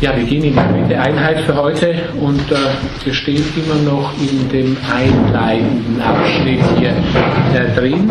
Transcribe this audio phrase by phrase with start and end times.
[0.00, 2.56] Ja, wir gehen in die Einheit für heute und äh,
[3.04, 6.94] wir stehen immer noch in dem einleitenden Abschnitt hier
[7.54, 8.10] äh, drin.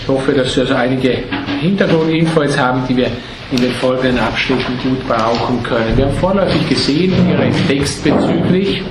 [0.00, 1.18] Ich hoffe, dass wir also einige
[1.60, 3.10] Hintergrundinfos haben, die wir
[3.50, 5.94] in den folgenden Abschnitten gut brauchen können.
[5.98, 8.82] Wir haben vorläufig gesehen, Ihre textbezüglich,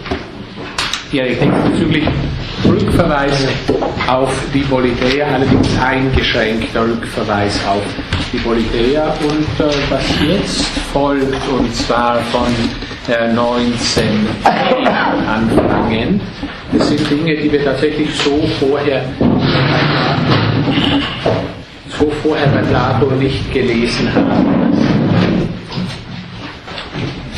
[1.11, 2.03] Ihre textbezüglich
[2.65, 3.47] Rückverweis
[4.07, 7.81] auf die Politeia, allerdings eingeschränkter Rückverweis auf
[8.31, 12.47] die Politeia und äh, was jetzt folgt, und zwar von
[13.07, 14.03] äh, 19
[15.27, 16.21] anfangen,
[16.73, 19.05] das sind Dinge, die wir tatsächlich so vorher
[21.99, 24.77] so vorher bei Plato nicht gelesen haben.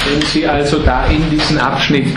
[0.05, 2.07] Wenn Sie also da in diesen Abschnitt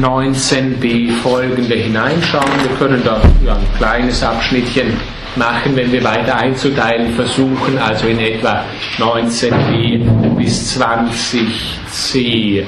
[0.00, 2.44] 19b folgende hineinschauen.
[2.62, 4.92] Wir können da ja, ein kleines Abschnittchen
[5.36, 8.64] machen, wenn wir weiter einzuteilen versuchen, also in etwa
[8.98, 12.64] 19b bis 20c.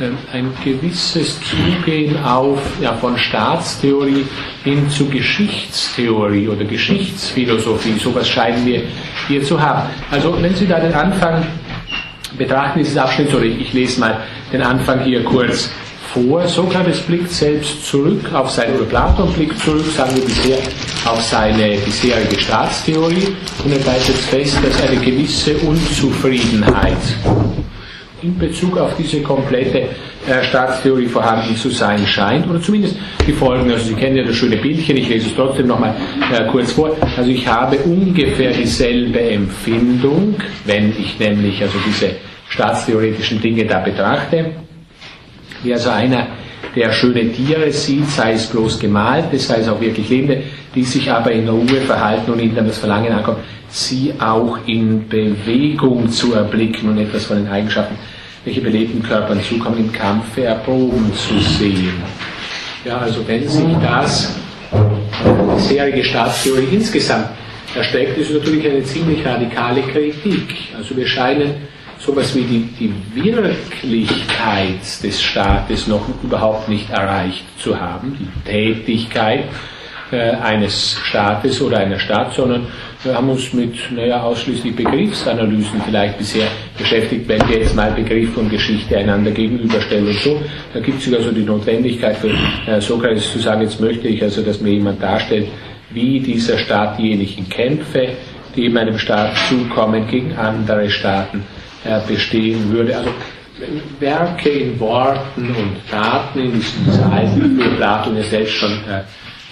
[0.00, 4.26] Ähm, ein gewisses Zugehen auf ja, von Staatstheorie
[4.64, 7.98] hin zu Geschichtstheorie oder Geschichtsphilosophie.
[7.98, 8.82] Sowas scheinen wir
[9.28, 9.88] hier zu haben.
[10.10, 11.44] Also wenn Sie da den Anfang
[12.36, 14.20] betrachten dieses Abschnitts, oder ich lese mal
[14.52, 15.70] den Anfang hier kurz
[16.12, 16.46] vor.
[16.46, 20.58] Sokrates blickt selbst zurück auf seine, oder Platon blickt zurück, sagen wir bisher,
[21.04, 23.28] auf seine bisherige Staatstheorie
[23.64, 26.96] und er weist jetzt fest, dass eine gewisse Unzufriedenheit
[28.22, 29.78] in Bezug auf diese komplette
[30.28, 32.96] äh, Staatstheorie vorhanden zu sein scheint, oder zumindest
[33.26, 33.70] die Folgen.
[33.72, 35.94] Also Sie kennen ja das schöne Bildchen, ich lese es trotzdem nochmal
[36.32, 36.96] äh, kurz vor.
[37.16, 42.10] Also ich habe ungefähr dieselbe Empfindung, wenn ich nämlich also diese
[42.48, 44.52] staatstheoretischen Dinge da betrachte,
[45.62, 46.26] wie also einer,
[46.74, 50.42] der schöne Tiere sieht, sei es bloß gemalte, sei es auch wirklich lebende,
[50.74, 55.08] die sich aber in Ruhe verhalten und ihnen dann das Verlangen ankommt, sie auch in
[55.08, 57.96] Bewegung zu erblicken und etwas von den Eigenschaften,
[58.44, 62.02] welche belebten Körpern zukommen, im Kampfe erproben zu sehen.
[62.84, 64.34] Ja, also wenn sich das,
[65.54, 67.28] bisherige Staatstheorie insgesamt
[67.74, 70.54] erstreckt, ist natürlich eine ziemlich radikale Kritik.
[70.76, 71.54] Also wir scheinen
[72.04, 79.44] sowas wie die, die Wirklichkeit des Staates noch überhaupt nicht erreicht zu haben, die Tätigkeit
[80.10, 82.66] äh, eines Staates oder einer Stadt, sondern
[83.04, 88.36] wir haben uns mit naja, ausschließlich Begriffsanalysen vielleicht bisher beschäftigt, wenn wir jetzt mal Begriff
[88.36, 90.40] und Geschichte einander gegenüberstellen und so.
[90.74, 92.30] Da gibt es also die Notwendigkeit für
[92.66, 95.48] äh, Sokrates zu sagen, jetzt möchte ich also, dass mir jemand darstellt,
[95.90, 98.08] wie dieser Staat diejenigen Kämpfe,
[98.56, 101.44] die in meinem Staat zukommen, gegen andere Staaten
[102.06, 102.96] bestehen würde.
[102.96, 103.10] Also
[104.00, 109.00] Werke in Worten und Taten in dieser alten für Platon ja selbst schon äh,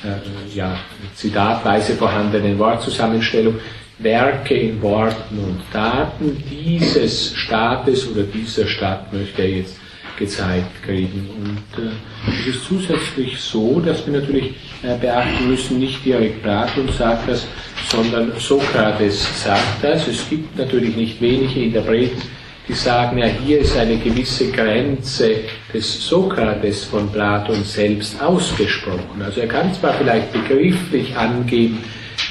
[0.07, 0.79] äh, ja,
[1.15, 3.57] zitatweise vorhandenen Wortzusammenstellung,
[3.99, 9.80] Werke in Worten und Taten dieses Staates oder dieser Stadt möchte er jetzt
[10.21, 11.29] gezeigt kriegen.
[11.43, 11.91] Und äh,
[12.29, 14.55] es ist zusätzlich so, dass wir natürlich
[14.85, 17.47] äh, beachten müssen, nicht direkt Platon sagt das,
[17.89, 20.07] sondern Sokrates sagt das.
[20.07, 22.23] Es gibt natürlich nicht wenige Interpreten,
[22.69, 25.37] die sagen, ja, hier ist eine gewisse Grenze
[25.75, 29.23] des Sokrates von Platon selbst ausgesprochen.
[29.25, 31.83] Also er kann zwar vielleicht begrifflich angeben,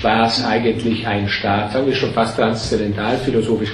[0.02, 3.72] was eigentlich ein Staat, sagen wir schon fast transzendentalphilosophisch,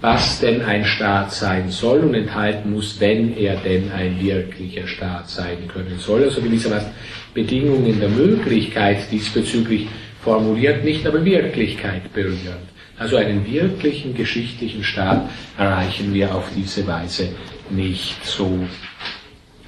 [0.00, 5.28] was denn ein Staat sein soll und enthalten muss, wenn er denn ein wirklicher Staat
[5.28, 6.24] sein können soll.
[6.24, 6.90] Also gewissermaßen
[7.34, 9.88] Bedingungen der Möglichkeit diesbezüglich
[10.22, 12.68] formuliert, nicht aber Wirklichkeit berühren.
[12.98, 17.30] Also einen wirklichen geschichtlichen Staat erreichen wir auf diese Weise
[17.70, 18.24] nicht.
[18.24, 18.66] So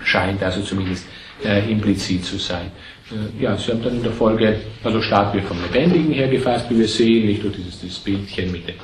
[0.05, 1.07] scheint also zumindest
[1.45, 2.71] äh, implizit zu sein.
[3.13, 6.67] Äh, ja, Sie haben dann in der Folge, also Staat wird vom Lebendigen her gefasst,
[6.71, 8.77] wie wir sehen, nicht nur dieses, dieses Bildchen mit den,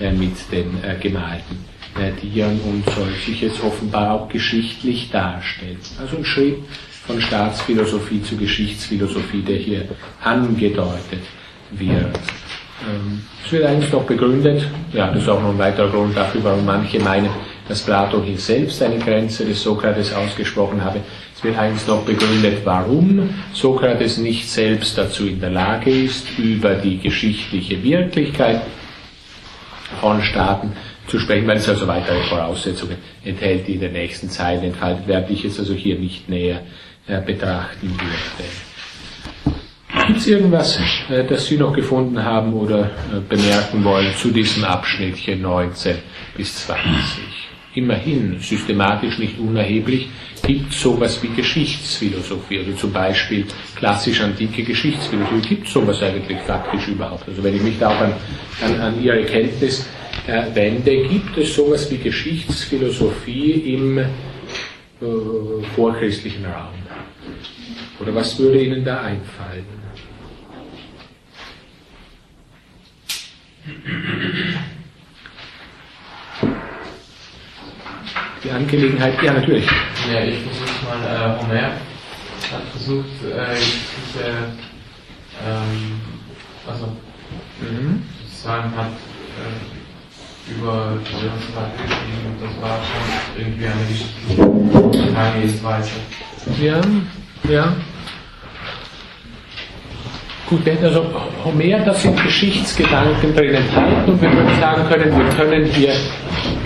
[0.00, 1.58] äh, mit den äh, gemalten
[1.98, 5.78] äh, Tieren und soll sich jetzt offenbar auch geschichtlich darstellen.
[6.00, 6.56] Also ein Schritt
[7.06, 9.88] von Staatsphilosophie zu Geschichtsphilosophie, der hier
[10.22, 11.20] angedeutet
[11.70, 12.18] wird.
[12.88, 16.42] Ähm, es wird eigentlich noch begründet, ja, das ist auch noch ein weiterer Grund dafür,
[16.44, 17.28] warum manche meinen,
[17.68, 21.00] dass Plato hier selbst eine Grenze des Sokrates ausgesprochen habe.
[21.44, 26.98] Wird eigentlich noch begründet, warum Sokrates nicht selbst dazu in der Lage ist, über die
[26.98, 28.62] geschichtliche Wirklichkeit
[30.00, 30.72] von Staaten
[31.06, 35.26] zu sprechen, weil es also weitere Voraussetzungen enthält, die in der nächsten Zeit entfaltet werden,
[35.28, 36.62] die ich jetzt also hier nicht näher
[37.06, 38.48] äh, betrachten würde.
[40.06, 40.78] Gibt es irgendwas,
[41.10, 45.96] äh, das Sie noch gefunden haben oder äh, bemerken wollen zu diesem Abschnittchen 19
[46.36, 47.53] bis 20?
[47.74, 50.08] Immerhin, systematisch nicht unerheblich,
[50.46, 56.86] gibt es sowas wie Geschichtsphilosophie, also zum Beispiel klassisch-antike Geschichtsphilosophie, gibt es sowas eigentlich faktisch
[56.88, 57.28] überhaupt.
[57.28, 58.12] Also wenn ich mich da auch an,
[58.64, 59.88] an, an Ihre Kenntnis
[60.26, 64.04] äh, wende, gibt es sowas wie Geschichtsphilosophie im äh,
[65.74, 66.74] vorchristlichen Raum?
[68.00, 69.64] Oder was würde Ihnen da einfallen?
[78.44, 79.66] Die Angelegenheit, ja natürlich.
[80.12, 81.72] Ja, ich versuche mal, äh, Homer
[82.52, 84.24] hat versucht, äh, diese,
[85.46, 86.00] ähm,
[86.68, 86.88] also,
[87.60, 88.02] mhm.
[88.22, 88.92] sozusagen hat
[89.40, 95.90] äh, über die geschrieben und das war schon irgendwie eine geschichtliche Herangehensweise.
[96.60, 96.80] Ja,
[97.50, 97.72] ja.
[100.48, 101.06] Gut, also
[101.42, 105.94] Homer, das sind Geschichtsgedanken drin enthalten und wir würden sagen können, wir können hier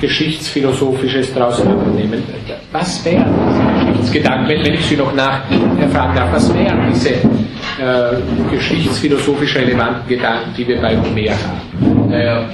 [0.00, 2.24] Geschichtsphilosophisches daraus abnehmen.
[2.72, 7.20] Was wären diese Geschichtsgedanken, wenn ich Sie noch nachfragen darf, was wären diese äh,
[8.50, 12.10] geschichtsphilosophisch relevanten Gedanken, die wir bei Homer haben?
[12.10, 12.44] Naja,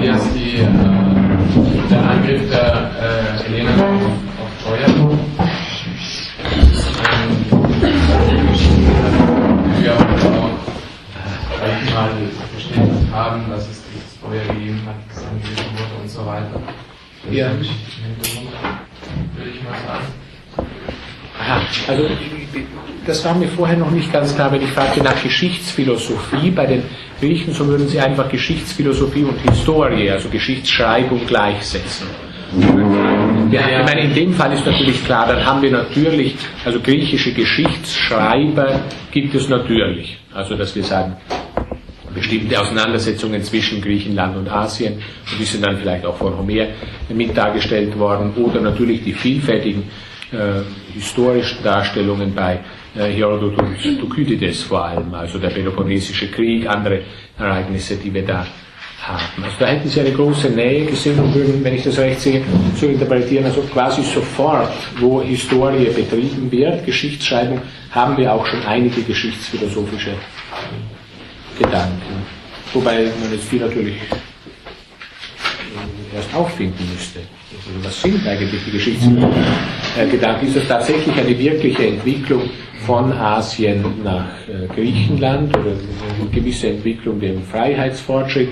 [0.00, 4.02] hier ist die, äh, der Angriff der äh, Helena auf,
[4.42, 5.49] auf Troja.
[9.82, 9.98] Wir auch,
[11.58, 12.10] sag ich mal,
[12.52, 16.60] verstanden haben, dass es dieses Feuer gegeben hat, das angegriffen wurde und so weiter.
[17.24, 17.50] Das ja.
[17.50, 17.60] würde
[19.50, 20.06] ich mal sagen.
[21.40, 22.04] Aha, also
[23.06, 26.50] das war mir vorher noch nicht ganz klar, wenn ich fragte nach Geschichtsphilosophie.
[26.50, 26.82] Bei den
[27.18, 32.06] Griechen, so würden sie einfach Geschichtsphilosophie und Historie, also Geschichtsschreibung gleichsetzen.
[33.50, 37.32] Ja, ich meine, in dem Fall ist natürlich klar, dann haben wir natürlich, also griechische
[37.32, 38.80] Geschichtsschreiber
[39.10, 40.18] gibt es natürlich.
[40.32, 41.16] Also, dass wir sagen,
[42.14, 46.66] bestimmte Auseinandersetzungen zwischen Griechenland und Asien, und die sind dann vielleicht auch von Homer
[47.08, 49.82] mit dargestellt worden, oder natürlich die vielfältigen
[50.30, 50.62] äh,
[50.94, 52.60] historischen Darstellungen bei
[52.94, 57.00] äh, Herodot und Thukydides vor allem, also der Peloponnesische Krieg, andere
[57.36, 58.46] Ereignisse, die wir da
[59.02, 59.44] haben.
[59.44, 62.42] Also da hätten Sie eine große Nähe gesehen und würden, wenn ich das recht sehe,
[62.76, 67.60] so interpretieren, also quasi sofort, wo Historie betrieben wird, Geschichtsschreibung,
[67.90, 70.12] haben wir auch schon einige geschichtsphilosophische
[71.58, 72.26] Gedanken.
[72.72, 73.96] Wobei man jetzt die natürlich
[76.14, 77.20] erst auffinden müsste.
[77.20, 80.48] Also was sind eigentlich die Geschichtsgedanken?
[80.48, 82.42] Ist das tatsächlich eine wirkliche Entwicklung
[82.86, 88.48] von Asien nach äh, Griechenland oder eine gewisse Entwicklung dem Freiheitsfortschritt?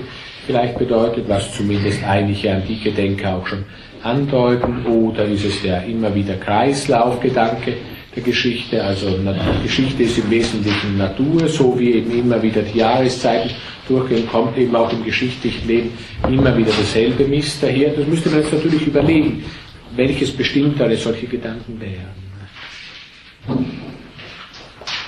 [0.49, 3.63] Vielleicht bedeutet, was zumindest einige antike Denker auch schon
[4.01, 7.75] andeuten, oder ist es der immer wieder Kreislaufgedanke
[8.15, 9.19] der Geschichte, also
[9.61, 13.51] Geschichte ist im Wesentlichen Natur, so wie eben immer wieder die Jahreszeiten
[13.87, 15.91] durchgehen, kommt eben auch im geschichtlichen Leben
[16.27, 17.91] immer wieder dasselbe Mist daher.
[17.91, 19.43] Das müsste man jetzt natürlich überlegen,
[19.95, 22.15] welches bestimmtere solche Gedanken wären.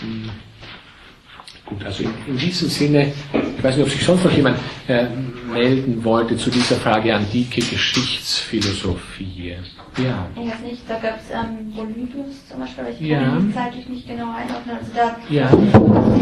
[0.01, 0.50] Hm.
[1.71, 4.57] Gut, also in, in, diesem Sinne, ich weiß nicht, ob sich sonst noch jemand
[4.89, 5.06] äh,
[5.53, 9.56] melden wollte zu dieser Frage antike Geschichtsphilosophie.
[9.97, 10.27] Ja.
[10.35, 13.21] Ich weiß nicht, da gab es ähm, Polybius zum Beispiel, aber ich ja.
[13.21, 14.77] kann ihn zeitlich nicht genau einordnen.
[14.79, 15.50] Also da ja,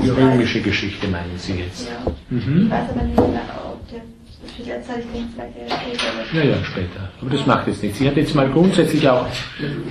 [0.04, 1.90] die römische Geschichte meinen Sie jetzt.
[1.90, 2.12] Ja.
[2.30, 2.66] Mhm.
[2.66, 4.02] Ich weiß aber nicht, ob der
[4.56, 6.38] für die Zeit, ich denke vielleicht eher später.
[6.38, 7.10] Ja, ja, später.
[7.22, 7.98] Aber das macht jetzt nichts.
[7.98, 9.26] Sie hat jetzt mal grundsätzlich auch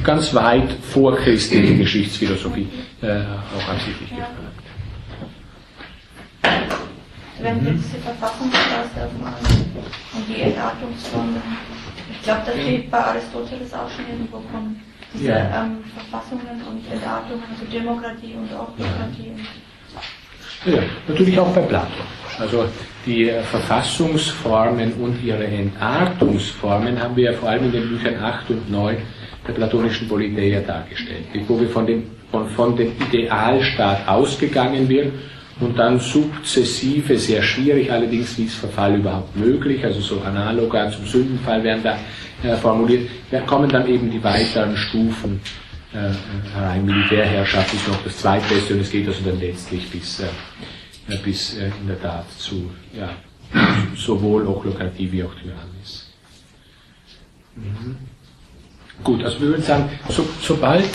[0.05, 2.69] ganz weit vor christliche Geschichtsphilosophie
[3.03, 3.21] äh,
[3.57, 4.17] auch absichtlich ja.
[4.17, 4.58] gefragt.
[7.41, 9.47] Wenn wir diese Verfassungsklasse aufmachen
[10.15, 11.43] und die Entartungsformen.
[12.11, 14.81] Ich glaube, das steht bei Aristoteles auch schon irgendwo kommen.
[15.15, 15.63] Diese ja.
[15.63, 19.33] ähm, Verfassungen und Entartungen, also Demokratie und Autokratie.
[20.67, 20.73] Ja.
[20.73, 22.07] ja, natürlich auch bei Platon.
[22.39, 22.67] Also
[23.07, 28.71] die Verfassungsformen und ihre Entartungsformen haben wir ja vor allem in den Büchern 8 und
[28.71, 28.97] 9
[29.47, 35.13] der platonischen Politeia dargestellt, wo wir von dem, von, von dem Idealstaat ausgegangen wird
[35.61, 41.07] und dann sukzessive, sehr schwierig allerdings, wie ist Verfall überhaupt möglich, also so analoga zum
[41.07, 41.99] Sündenfall werden da
[42.49, 45.41] äh, formuliert, da kommen dann eben die weiteren Stufen
[45.93, 46.11] äh,
[46.55, 46.85] herein.
[46.85, 51.71] Militärherrschaft ist noch das zweitbeste und es geht also dann letztlich bis, äh, bis äh,
[51.81, 53.11] in der Tat zu ja,
[53.97, 56.13] sowohl Ochlokratie wie auch Tyrannis.
[57.57, 57.97] Mhm.
[59.03, 60.91] Gut, also wir würden sagen, so, sobald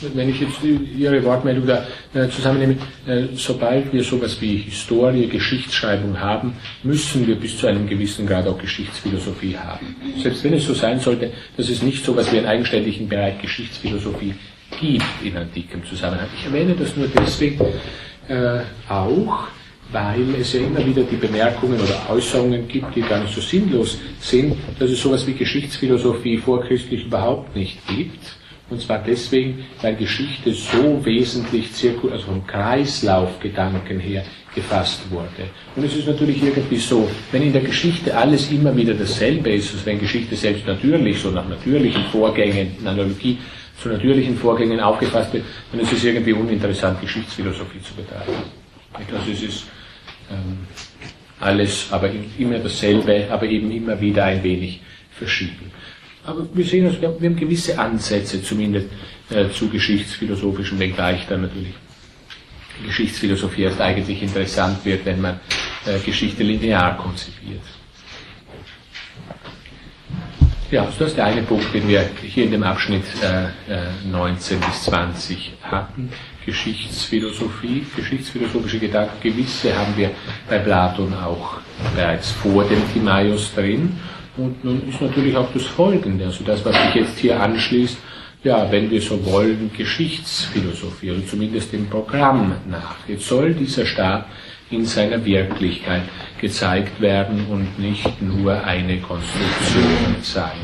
[0.00, 6.18] wenn ich jetzt Ihre Wortmeldung da äh, zusammennehme, äh, sobald wir sowas wie Historie, Geschichtsschreibung
[6.18, 9.94] haben, müssen wir bis zu einem gewissen Grad auch Geschichtsphilosophie haben.
[10.20, 14.34] Selbst wenn es so sein sollte, dass es nicht sowas wie einen eigenständigen Bereich Geschichtsphilosophie
[14.80, 16.28] gibt in antikem Zusammenhang.
[16.38, 17.64] Ich erwähne das nur deswegen
[18.28, 19.48] äh, auch,
[19.92, 23.98] weil es ja immer wieder die Bemerkungen oder Äußerungen gibt, die gar nicht so sinnlos
[24.18, 28.36] sind, dass es sowas wie Geschichtsphilosophie vorchristlich überhaupt nicht gibt
[28.70, 35.50] und zwar deswegen, weil Geschichte so wesentlich zirkul, also vom Kreislaufgedanken her, gefasst wurde.
[35.76, 39.72] Und es ist natürlich irgendwie so, wenn in der Geschichte alles immer wieder dasselbe ist,
[39.72, 43.38] also wenn Geschichte selbst natürlich, so nach natürlichen Vorgängen, in Analogie
[43.80, 48.32] zu natürlichen Vorgängen aufgefasst wird, dann ist es irgendwie uninteressant, Geschichtsphilosophie zu betreiben.
[48.92, 49.64] Also es ist
[50.30, 50.58] ähm,
[51.40, 54.80] alles, aber immer dasselbe, aber eben immer wieder ein wenig
[55.10, 55.70] verschieden.
[56.26, 58.88] Aber wir sehen, also wir haben gewisse Ansätze zumindest
[59.30, 61.74] äh, zu geschichtsphilosophischen, wenngleich dann natürlich
[62.84, 65.40] Geschichtsphilosophie erst eigentlich interessant wird, wenn man
[65.86, 67.60] äh, Geschichte linear konzipiert.
[70.70, 74.66] Ja, das ist der eine Punkt, den wir hier in dem Abschnitt äh, 19 äh,
[74.66, 76.08] bis 20 hatten.
[76.44, 80.10] Geschichtsphilosophie, geschichtsphilosophische Gedanken, gewisse haben wir
[80.48, 81.58] bei Platon auch
[81.94, 83.96] bereits vor dem Timaeus drin.
[84.36, 87.98] Und nun ist natürlich auch das Folgende, also das, was sich jetzt hier anschließt,
[88.42, 92.96] ja, wenn wir so wollen, Geschichtsphilosophie, oder zumindest dem Programm nach.
[93.08, 94.26] Jetzt soll dieser Staat
[94.70, 96.02] in seiner Wirklichkeit
[96.40, 100.58] gezeigt werden und nicht nur eine Konstruktion sein.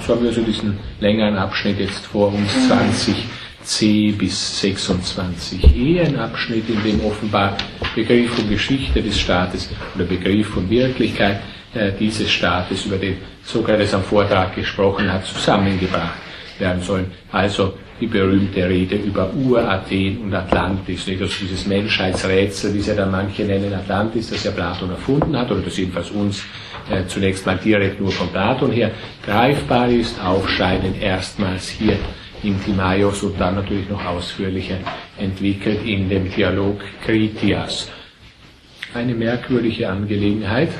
[0.00, 6.68] So haben wir also diesen längeren Abschnitt jetzt vor uns, 20c bis 26e, ein Abschnitt,
[6.68, 7.56] in dem offenbar
[7.94, 11.40] Begriff und Geschichte des Staates oder Begriff und Wirklichkeit
[11.98, 16.18] dieses Staates, über den Sokrates am Vortrag gesprochen hat, zusammengebracht
[16.58, 17.06] werden sollen.
[17.30, 21.22] Also die berühmte Rede über Ur-Athen und Atlantis, nicht?
[21.22, 25.60] Also dieses Menschheitsrätsel, wie sie dann manche nennen, Atlantis, das ja Platon erfunden hat, oder
[25.60, 26.42] das jedenfalls uns
[26.90, 28.90] äh, zunächst mal direkt nur von Platon her
[29.24, 31.96] greifbar ist, aufscheinen erstmals hier
[32.42, 34.78] im Timaios und dann natürlich noch ausführlicher
[35.16, 37.88] entwickelt in dem Dialog Kritias.
[38.94, 40.70] Eine merkwürdige Angelegenheit,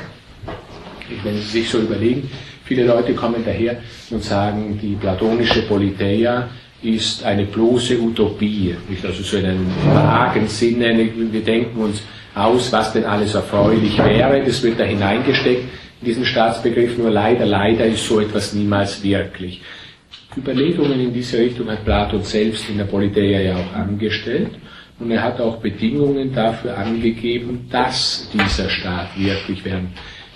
[1.23, 2.28] wenn Sie sich so überlegen,
[2.64, 3.76] Viele Leute kommen daher
[4.11, 6.49] und sagen, die platonische Politeia
[6.82, 9.04] ist eine bloße Utopie, nicht?
[9.04, 12.02] Also so in einem vagen Sinne, wir denken uns
[12.35, 15.64] aus, was denn alles erfreulich wäre, das wird da hineingesteckt
[16.00, 19.61] in diesen Staatsbegriff, nur leider, leider ist so etwas niemals wirklich.
[20.37, 24.52] Überlegungen in diese Richtung hat Platon selbst in der Politeia ja auch angestellt.
[24.99, 29.92] Und er hat auch Bedingungen dafür angegeben, dass dieser Staat wirklich werden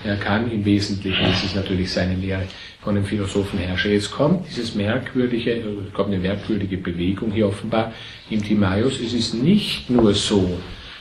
[0.07, 2.47] er kann im Wesentlichen, das ist natürlich seine Lehre
[2.83, 3.91] von dem Philosophen Herrscher.
[3.91, 7.93] Jetzt kommt dieses merkwürdige, kommt eine merkwürdige Bewegung hier offenbar
[8.31, 9.01] im Timaeus.
[9.01, 10.59] Es ist nicht nur so,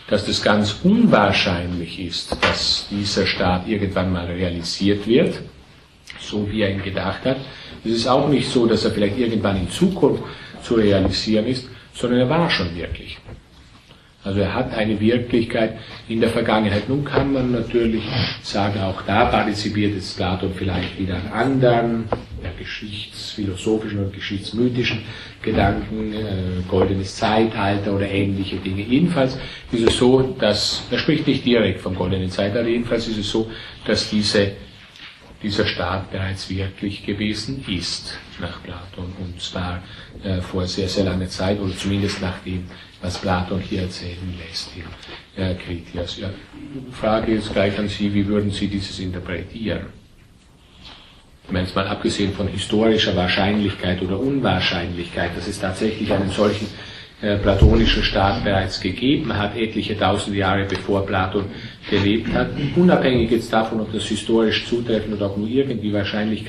[0.07, 5.41] dass das ganz unwahrscheinlich ist, dass dieser Staat irgendwann mal realisiert wird,
[6.19, 7.37] so wie er ihn gedacht hat.
[7.83, 10.23] Es ist auch nicht so, dass er vielleicht irgendwann in Zukunft
[10.63, 13.17] zu realisieren ist, sondern er war schon wirklich.
[14.25, 15.77] Also er hat eine Wirklichkeit
[16.09, 16.89] in der Vergangenheit.
[16.89, 18.03] Nun kann man natürlich
[18.41, 22.03] sagen, auch da partizipiert jetzt Platon vielleicht wieder an anderen
[22.43, 25.03] ja, geschichtsphilosophischen und geschichtsmythischen
[25.43, 28.81] Gedanken, äh, goldenes Zeitalter oder ähnliche Dinge.
[28.81, 29.37] Jedenfalls
[29.71, 33.51] ist es so, dass, er spricht nicht direkt vom goldenen Zeitalter, jedenfalls ist es so,
[33.85, 34.53] dass diese,
[35.43, 39.83] dieser Staat bereits wirklich gewesen ist nach Platon und zwar
[40.23, 42.65] äh, vor sehr, sehr langer Zeit oder zumindest nach dem
[43.05, 46.17] was Platon hier erzählen lässt in äh, Kritias.
[46.17, 46.29] Ja,
[46.91, 49.85] Frage jetzt gleich an Sie, wie würden Sie dieses interpretieren?
[51.45, 56.67] Ich meine, mal abgesehen von historischer Wahrscheinlichkeit oder Unwahrscheinlichkeit, dass es tatsächlich einen solchen
[57.21, 61.45] äh, platonischen Staat bereits gegeben hat, etliche tausend Jahre bevor Platon
[61.87, 66.45] gelebt hat, unabhängig jetzt davon, ob das historisch zutreffend oder auch nur irgendwie wahrscheinlich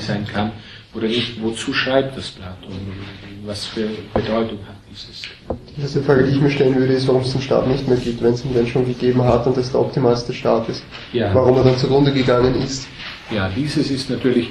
[0.00, 0.52] sein kann
[0.94, 2.72] oder nicht, wozu schreibt das Platon?
[3.44, 4.85] Was für Bedeutung hat?
[5.76, 7.98] Die erste Frage, die ich mir stellen würde, ist, warum es den Staat nicht mehr
[7.98, 10.82] gibt, wenn es ihn denn schon gegeben hat und das der optimalste Staat ist.
[11.12, 11.34] Ja.
[11.34, 12.88] Warum er dann zugrunde gegangen ist.
[13.30, 14.50] Ja, dieses ist natürlich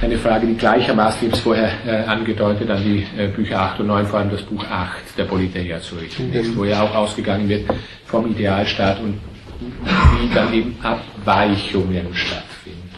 [0.00, 3.80] eine Frage, die gleichermaßen, ich habe es vorher äh, angedeutet, an die äh, Bücher 8
[3.80, 6.34] und 9, vor allem das Buch 8 der Politeia zu richten mhm.
[6.34, 7.64] ist, wo ja auch ausgegangen wird
[8.06, 9.18] vom Idealstaat und
[9.60, 12.90] wie dann eben Abweichungen stattfinden.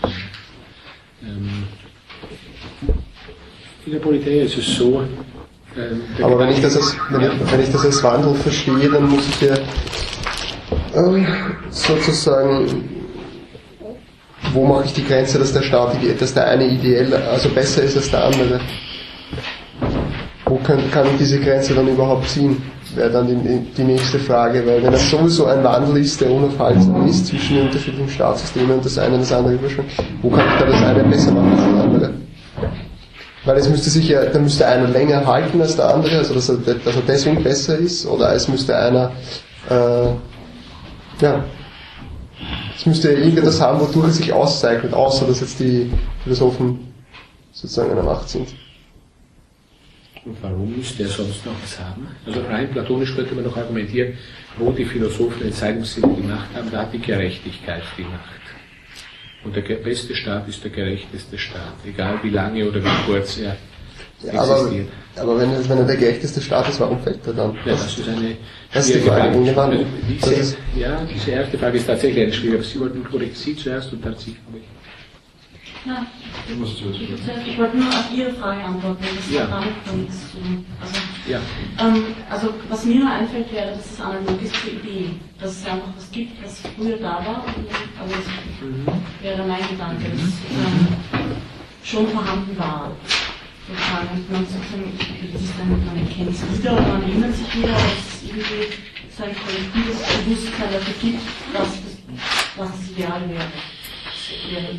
[1.22, 1.64] Ähm,
[3.86, 5.04] in der Politeia ist es so,
[6.22, 9.26] Aber wenn ich, das als, wenn, ich, wenn ich das als Wandel verstehe, dann muss
[9.28, 11.26] ich ja äh,
[11.70, 12.84] sozusagen,
[14.52, 17.96] wo mache ich die Grenze, dass der Staat, dass der eine ideell, also besser ist
[17.96, 18.60] als der andere?
[20.46, 22.62] Wo kann, kann ich diese Grenze dann überhaupt ziehen?
[22.94, 27.04] Wäre dann die, die nächste Frage, weil wenn das sowieso ein Wandel ist, der unaufhaltsam
[27.08, 29.90] ist zwischen den unterschiedlichen Staatssystemen und das eine und das andere überschreibt,
[30.22, 32.23] wo kann ich da das eine besser machen als das andere?
[33.44, 36.48] Weil es müsste sich ja, da müsste einer länger halten als der andere, also dass
[36.48, 39.12] er, dass er deswegen besser ist, oder es müsste einer,
[39.68, 40.06] äh,
[41.20, 41.44] ja,
[42.76, 45.90] es müsste irgendetwas haben, wodurch er sich auszeichnet, außer dass jetzt die
[46.22, 46.94] Philosophen
[47.52, 48.48] sozusagen einer Macht sind.
[50.24, 52.08] Und warum müsste er sonst noch was haben?
[52.24, 54.14] Also rein platonisch könnte man noch argumentieren,
[54.58, 58.43] wo die Philosophen den Zeitungssinn die Macht haben, da hat die Gerechtigkeit die Macht.
[59.44, 63.56] Und der beste Staat ist der gerechteste Staat, egal wie lange oder wie kurz er
[64.22, 64.70] ja, aber,
[65.16, 67.54] aber wenn, wenn er der gerechteste Staat ist, warum fällt er dann?
[67.66, 68.36] Ja, das ist eine
[68.72, 69.52] das ist die Frage.
[69.52, 69.78] Frage.
[69.78, 73.54] Also diese, ja, diese erste Frage ist tatsächlich eine schwierige, aber Sie wollten korrekt Sie
[73.56, 74.30] zuerst und dann Sie.
[74.32, 74.83] Ja, ich
[77.58, 79.42] wollte nur auf Ihre Frage antworten, das ja.
[79.42, 80.64] hat damit nichts zu tun.
[80.80, 80.94] Also,
[81.28, 81.40] ja.
[81.78, 85.66] ähm, also, was mir nur einfällt, wäre, dass es analog ist zur Idee, dass es
[85.66, 87.44] einfach was gibt, was früher da war,
[88.00, 88.26] also das
[88.62, 88.86] mhm.
[89.20, 91.36] wäre mein Gedanke, dass es ähm,
[91.82, 92.92] schon vorhanden war.
[93.66, 94.92] Sozusagen, man sozusagen,
[95.32, 98.76] das dann, man erkennt es wieder und man erinnert sich wieder, dass es irgendwie
[99.16, 101.20] so ein kollektives Bewusstsein dafür gibt,
[101.52, 101.96] was das,
[102.56, 103.52] was das Ideal wäre.
[104.04, 104.78] Das wäre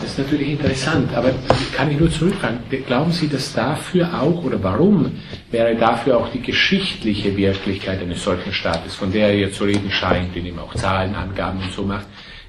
[0.00, 1.32] das ist natürlich interessant, aber
[1.74, 5.12] kann ich nur zurückfragen, glauben Sie, dass dafür auch, oder warum
[5.50, 9.90] wäre dafür auch die geschichtliche Wirklichkeit eines solchen Staates, von der er jetzt zu reden
[9.90, 12.06] scheint, indem er auch Zahlenangaben und so macht,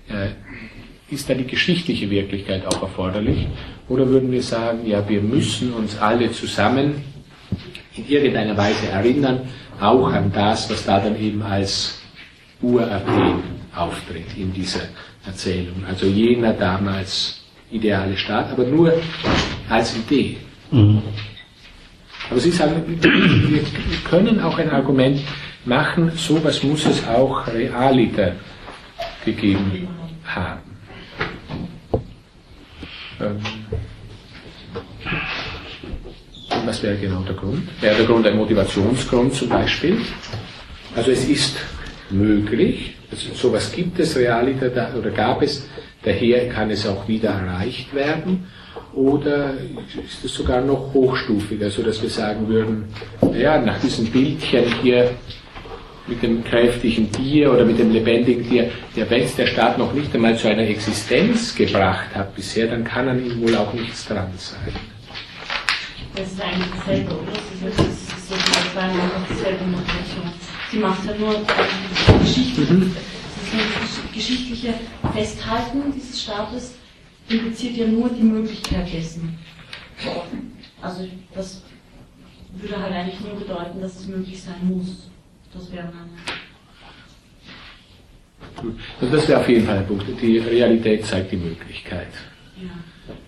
[0.10, 0.30] äh,
[1.14, 3.48] ist da die geschichtliche Wirklichkeit auch erforderlich?
[3.88, 7.04] Oder würden wir sagen, ja, wir müssen uns alle zusammen
[7.96, 9.42] in irgendeiner Weise erinnern,
[9.80, 12.02] auch an das, was da dann eben als
[12.62, 13.44] Urathen
[13.76, 14.82] auftritt in dieser
[15.26, 15.84] Erzählung.
[15.88, 18.94] Also jener damals ideale Staat, aber nur
[19.70, 20.38] als Idee.
[20.72, 21.02] Mhm.
[22.30, 23.64] Aber Sie sagen, wir
[24.10, 25.22] können auch ein Argument
[25.66, 28.34] machen, sowas muss es auch realiter
[29.26, 29.88] gegeben
[30.26, 30.62] haben.
[33.20, 33.40] Ähm,
[36.66, 37.68] was wäre genau der Grund?
[37.82, 40.00] Wäre der Grund ein Motivationsgrund zum Beispiel?
[40.96, 41.58] Also es ist
[42.14, 45.68] möglich, also sowas gibt es realiter oder gab es,
[46.04, 48.46] daher kann es auch wieder erreicht werden.
[48.94, 49.54] Oder
[50.06, 52.86] ist es sogar noch hochstufiger, sodass wir sagen würden,
[53.36, 55.12] ja, nach diesem Bildchen hier
[56.08, 59.94] mit dem kräftigen Tier oder mit dem lebendigen Tier, ja, wenn es der Staat noch
[59.94, 64.06] nicht einmal zu einer Existenz gebracht hat bisher, dann kann an ihm wohl auch nichts
[64.08, 64.74] dran sein.
[66.16, 67.32] Das ist eigentlich dasselbe, oder?
[67.64, 70.33] Das ist sozusagen dieselbe Motivation.
[70.74, 71.36] Sie macht ja nur
[72.20, 72.96] geschichtliche, mhm.
[73.80, 74.74] das geschichtliche
[75.14, 76.74] Festhalten dieses Staates
[77.30, 79.38] impliziert ja nur die Möglichkeit dessen.
[80.82, 81.62] Also das
[82.56, 85.12] würde halt eigentlich nur bedeuten, dass es möglich sein muss.
[85.54, 86.10] Das wäre eine.
[89.00, 90.06] Also das wäre auf jeden Fall ein Punkt.
[90.20, 92.10] Die Realität zeigt die Möglichkeit.
[92.58, 92.72] Ja.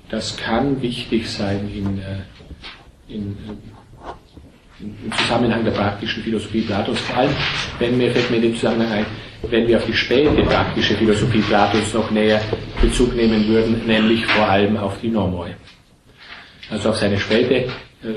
[0.10, 2.22] Das kann wichtig sein in, äh,
[3.08, 3.38] in
[4.80, 7.32] im Zusammenhang der praktischen Philosophie Platons, vor allem,
[7.80, 9.06] wenn wir, fällt mir in dem Zusammenhang ein,
[9.50, 12.42] wenn wir auf die späte praktische Philosophie Platons noch näher
[12.82, 15.52] Bezug nehmen würden, nämlich vor allem auf die Nomoi.
[16.70, 17.68] Also auf seine späte, äh,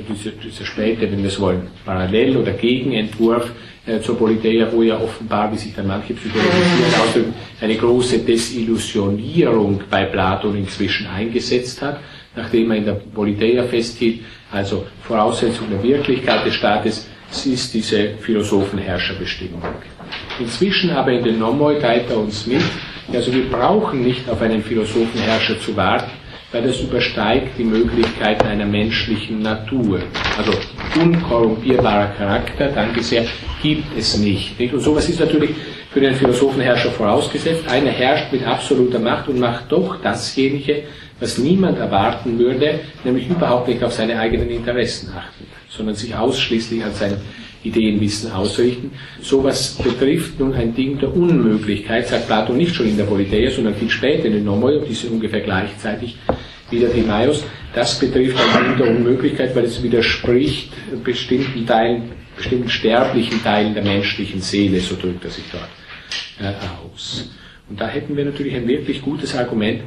[0.08, 3.52] diese, diese späte, wenn wir es wollen, Parallel- oder Gegenentwurf
[3.86, 9.82] äh, zur Politeia, wo ja offenbar, wie sich dann manche Psychologisieren ausdrücken, eine große Desillusionierung
[9.88, 12.00] bei Platon inzwischen eingesetzt hat,
[12.34, 17.08] nachdem er in der Politeia festhielt, also Voraussetzung der Wirklichkeit des Staates
[17.44, 19.62] ist diese Philosophenherrscherbestimmung.
[20.40, 22.62] Inzwischen aber in den Nomoi teilt er uns mit,
[23.12, 26.10] also wir brauchen nicht auf einen Philosophenherrscher zu warten,
[26.52, 30.00] weil das übersteigt die Möglichkeiten einer menschlichen Natur.
[30.38, 30.52] Also
[30.98, 33.26] unkorrumpierbarer Charakter, danke sehr,
[33.62, 34.58] gibt es nicht.
[34.72, 35.50] Und sowas ist natürlich
[35.90, 37.68] für den Philosophenherrscher vorausgesetzt.
[37.68, 40.84] Einer herrscht mit absoluter Macht und macht doch dasjenige,
[41.20, 46.84] was niemand erwarten würde, nämlich überhaupt nicht auf seine eigenen Interessen achten, sondern sich ausschließlich
[46.84, 47.16] an sein
[47.64, 48.92] Ideenwissen ausrichten.
[49.20, 53.74] Sowas betrifft nun ein Ding der Unmöglichkeit, sagt Plato nicht schon in der Politeia, sondern
[53.74, 56.16] viel später in den Nomoi, und diese ungefähr gleichzeitig
[56.70, 57.44] wie der Timaios.
[57.74, 60.72] Das betrifft ein Ding der Unmöglichkeit, weil es widerspricht
[61.04, 65.68] bestimmten Teilen, bestimmten sterblichen Teilen der menschlichen Seele, so drückt er sich dort
[66.40, 66.54] äh,
[66.84, 67.30] aus.
[67.68, 69.82] Und da hätten wir natürlich ein wirklich gutes Argument,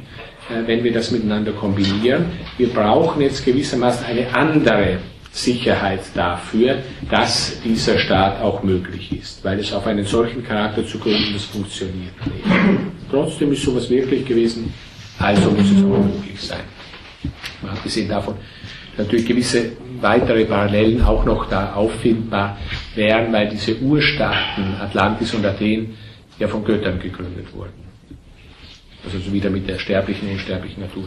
[0.48, 2.26] äh, wenn wir das miteinander kombinieren.
[2.56, 4.98] Wir brauchen jetzt gewissermaßen eine andere
[5.32, 6.78] Sicherheit dafür,
[7.10, 11.44] dass dieser Staat auch möglich ist, weil es auf einen solchen Charakter zu gründen, das
[11.44, 12.44] funktioniert nicht.
[13.10, 14.72] Trotzdem ist sowas wirklich gewesen,
[15.22, 16.64] also muss es auch möglich sein.
[17.62, 18.34] Mal abgesehen davon,
[18.96, 22.58] natürlich gewisse weitere Parallelen auch noch da auffindbar
[22.94, 25.94] wären, weil diese Urstaaten Atlantis und Athen
[26.38, 27.82] ja von Göttern gegründet wurden
[29.04, 31.04] also so wieder mit der sterblichen und unsterblichen Natur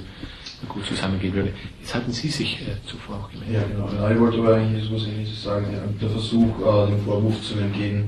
[0.67, 1.54] gut zusammengehen würde.
[1.80, 3.56] Jetzt hatten Sie sich äh, zuvor auch gemeldet.
[3.56, 4.01] Ja, genau.
[4.01, 5.67] Ja, ich wollte aber eigentlich etwas Ähnliches sagen.
[6.01, 8.06] Der Versuch, äh, dem Vorwurf zu entgehen,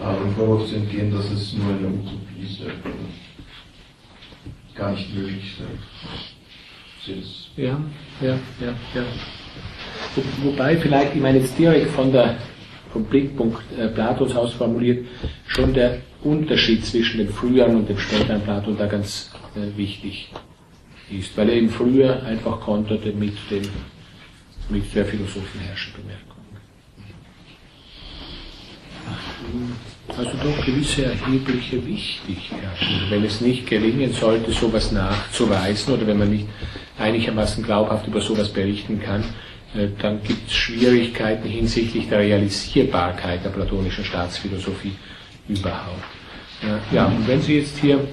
[0.00, 2.60] äh, dem Vorwurf zu entgehen, dass es nur eine Utopie ist,
[4.74, 5.56] gar nicht möglich
[7.06, 7.50] ist.
[7.56, 7.80] Ja,
[8.20, 9.04] ja, ja, ja.
[10.14, 12.36] Wo, wobei vielleicht, ich meine jetzt direkt von der,
[12.92, 15.06] vom Blickpunkt äh, Platons aus formuliert,
[15.46, 20.30] schon der Unterschied zwischen dem früheren und dem späteren Platon da ganz äh, wichtig
[21.10, 23.68] ist, weil er eben früher einfach konterte mit, dem,
[24.68, 26.32] mit der philosophenherrschen Bemerkung.
[30.08, 32.58] Also doch gewisse erhebliche Wichtigkeit.
[32.80, 36.46] Also wenn es nicht gelingen sollte, sowas nachzuweisen oder wenn man nicht
[36.98, 39.24] einigermaßen glaubhaft über sowas berichten kann,
[39.74, 44.92] äh, dann gibt es Schwierigkeiten hinsichtlich der Realisierbarkeit der platonischen Staatsphilosophie
[45.48, 46.04] überhaupt.
[46.92, 48.06] Ja, und wenn Sie jetzt hier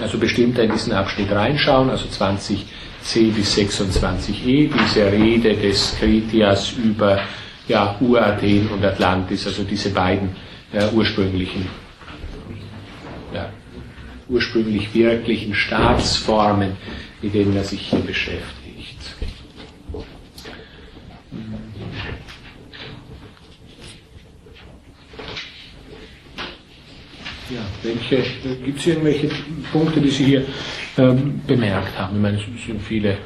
[0.00, 7.20] also bestimmt in diesen Abschnitt reinschauen, also 20c bis 26e, diese Rede des Kritias über
[7.68, 10.30] ja, Urathen und Atlantis, also diese beiden
[10.72, 11.66] ja, ursprünglichen,
[13.34, 13.50] ja,
[14.28, 16.76] ursprünglich wirklichen Staatsformen,
[17.20, 18.98] mit denen er sich hier beschäftigt.
[27.50, 28.24] Ja, welche,
[28.64, 29.28] gibt es irgendwelche
[29.72, 30.46] Punkte, die Sie hier
[30.96, 32.16] ähm, bemerkt haben?
[32.16, 33.18] Ich meine, es sind viele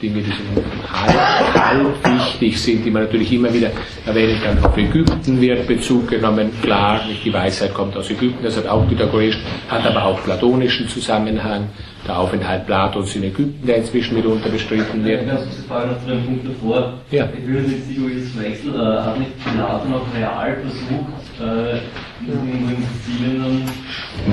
[0.00, 3.70] Dinge, die so halb, halb wichtig sind, die man natürlich immer wieder
[4.06, 4.64] erwähnen kann.
[4.64, 8.86] Auf Ägypten wird Bezug genommen, klar, nicht die Weisheit kommt aus Ägypten, das hat auch
[8.88, 9.36] pythagoresch,
[9.68, 11.68] hat aber auch platonischen Zusammenhang.
[12.06, 15.22] Der Aufenthalt Platons in Ägypten, der inzwischen mitunter bestritten wird.
[15.22, 16.94] Ich muss Frage noch zu einem Punkt davor.
[17.10, 17.28] Ja.
[17.36, 21.78] Ich würde jetzt nicht über das Wechsel, äh, hat nicht Platon auch real versucht, äh,
[22.24, 23.64] in Sizilien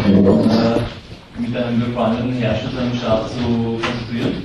[0.05, 0.79] dann äh,
[1.37, 4.43] mit einem befreundeten Herrscher seinen Staat zu konstruieren?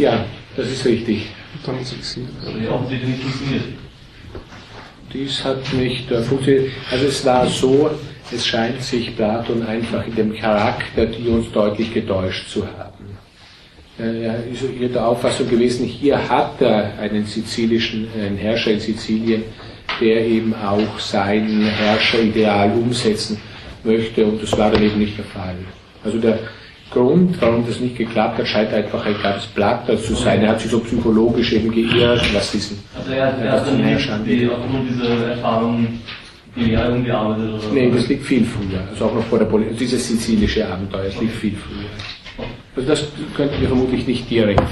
[0.00, 0.24] Ja,
[0.56, 1.26] das ist richtig.
[1.66, 3.64] Dann ist funktioniert.
[5.12, 6.70] Dies hat nicht äh, funktioniert.
[6.90, 7.90] Also es war so,
[8.32, 13.04] es scheint sich Platon einfach in dem Charakter Dions deutlich getäuscht zu haben.
[13.98, 18.80] Äh, Er ist hier der Auffassung gewesen, hier hat er einen sizilischen, einen Herrscher in
[18.80, 19.42] Sizilien,
[20.00, 23.38] der eben auch sein Herrscherideal umsetzen
[23.84, 25.56] möchte und das war dann eben nicht der Fall.
[26.02, 26.38] Also der
[26.90, 30.42] Grund, warum das nicht geklappt hat, scheint einfach ein klares Blatter zu sein.
[30.42, 34.48] Er hat sich so psychologisch eben geirrt, was diesen Also er, er hat dann die,
[34.48, 35.86] aufgrund dieser Erfahrung
[36.56, 38.80] die Lehre umgearbeitet oder Nee, das liegt viel früher.
[38.90, 39.78] Also auch noch vor der Politik.
[39.78, 42.46] Dieses sizilische Abenteuer, das liegt viel früher.
[42.76, 43.04] Also das
[43.36, 44.62] könnten wir vermutlich nicht direkt.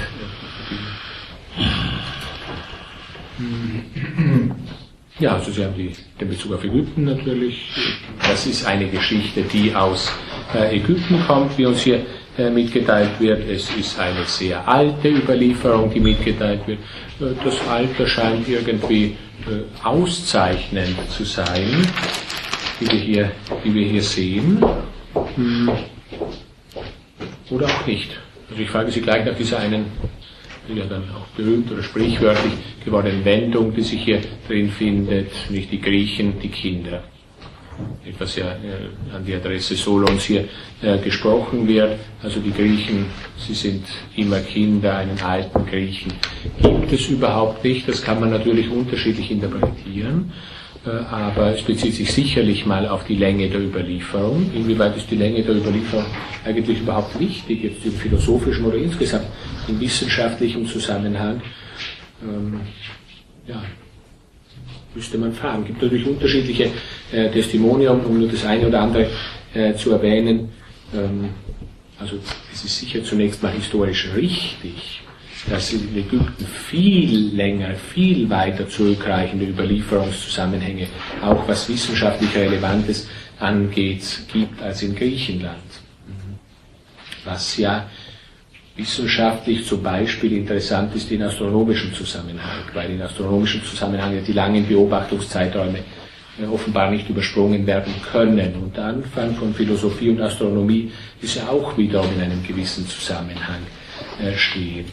[5.19, 7.69] Ja, also Sie haben die, den Bezug auf Ägypten natürlich.
[8.21, 10.11] Das ist eine Geschichte, die aus
[10.55, 12.05] äh, Ägypten kommt, wie uns hier
[12.37, 13.49] äh, mitgeteilt wird.
[13.49, 16.79] Es ist eine sehr alte Überlieferung, die mitgeteilt wird.
[17.19, 19.15] Äh, das Alter scheint irgendwie
[19.83, 21.87] auszeichnend zu sein,
[22.79, 23.31] wie wir hier,
[23.63, 24.63] wie wir hier sehen.
[25.35, 25.71] Hm.
[27.49, 28.11] Oder auch nicht.
[28.49, 29.85] Also ich frage Sie gleich nach dieser einen,
[30.75, 32.53] ja dann auch berühmt oder sprichwörtlich
[32.83, 37.03] gewordenen Wendung, die sich hier drin findet, nicht die Griechen, die Kinder.
[38.05, 40.45] Etwas ja äh, an die Adresse Solons hier
[40.81, 41.97] äh, gesprochen wird.
[42.21, 43.05] Also die Griechen,
[43.37, 43.85] sie sind
[44.17, 46.11] immer Kinder, einen alten Griechen
[46.89, 47.87] gibt es überhaupt nicht.
[47.87, 50.31] Das kann man natürlich unterschiedlich interpretieren.
[50.85, 54.49] Äh, aber es bezieht sich sicherlich mal auf die Länge der Überlieferung.
[54.53, 56.05] Inwieweit ist die Länge der Überlieferung
[56.45, 59.25] eigentlich überhaupt wichtig, jetzt im philosophischen oder insgesamt
[59.67, 61.41] im wissenschaftlichen Zusammenhang?
[62.23, 62.61] Ähm,
[63.47, 63.61] ja,
[64.95, 65.63] müsste man fragen.
[65.63, 66.71] Es gibt natürlich unterschiedliche
[67.11, 69.09] äh, Testimonium, um nur das eine oder andere
[69.53, 70.49] äh, zu erwähnen.
[70.93, 71.29] Ähm,
[71.99, 72.17] also
[72.53, 75.01] es ist sicher zunächst mal historisch richtig,
[75.47, 80.87] dass in Ägypten viel länger, viel weiter zurückreichende Überlieferungszusammenhänge,
[81.21, 83.07] auch was wissenschaftlich Relevantes
[83.39, 85.57] angeht, gibt als in Griechenland.
[87.23, 87.87] Was ja
[88.75, 95.79] wissenschaftlich zum Beispiel interessant ist in astronomischem Zusammenhang, weil in astronomischem Zusammenhang die langen Beobachtungszeiträume
[96.41, 98.55] äh, offenbar nicht übersprungen werden können.
[98.55, 103.61] Und der Anfang von Philosophie und Astronomie ist ja auch wiederum in einem gewissen Zusammenhang
[104.21, 104.89] äh, stehend.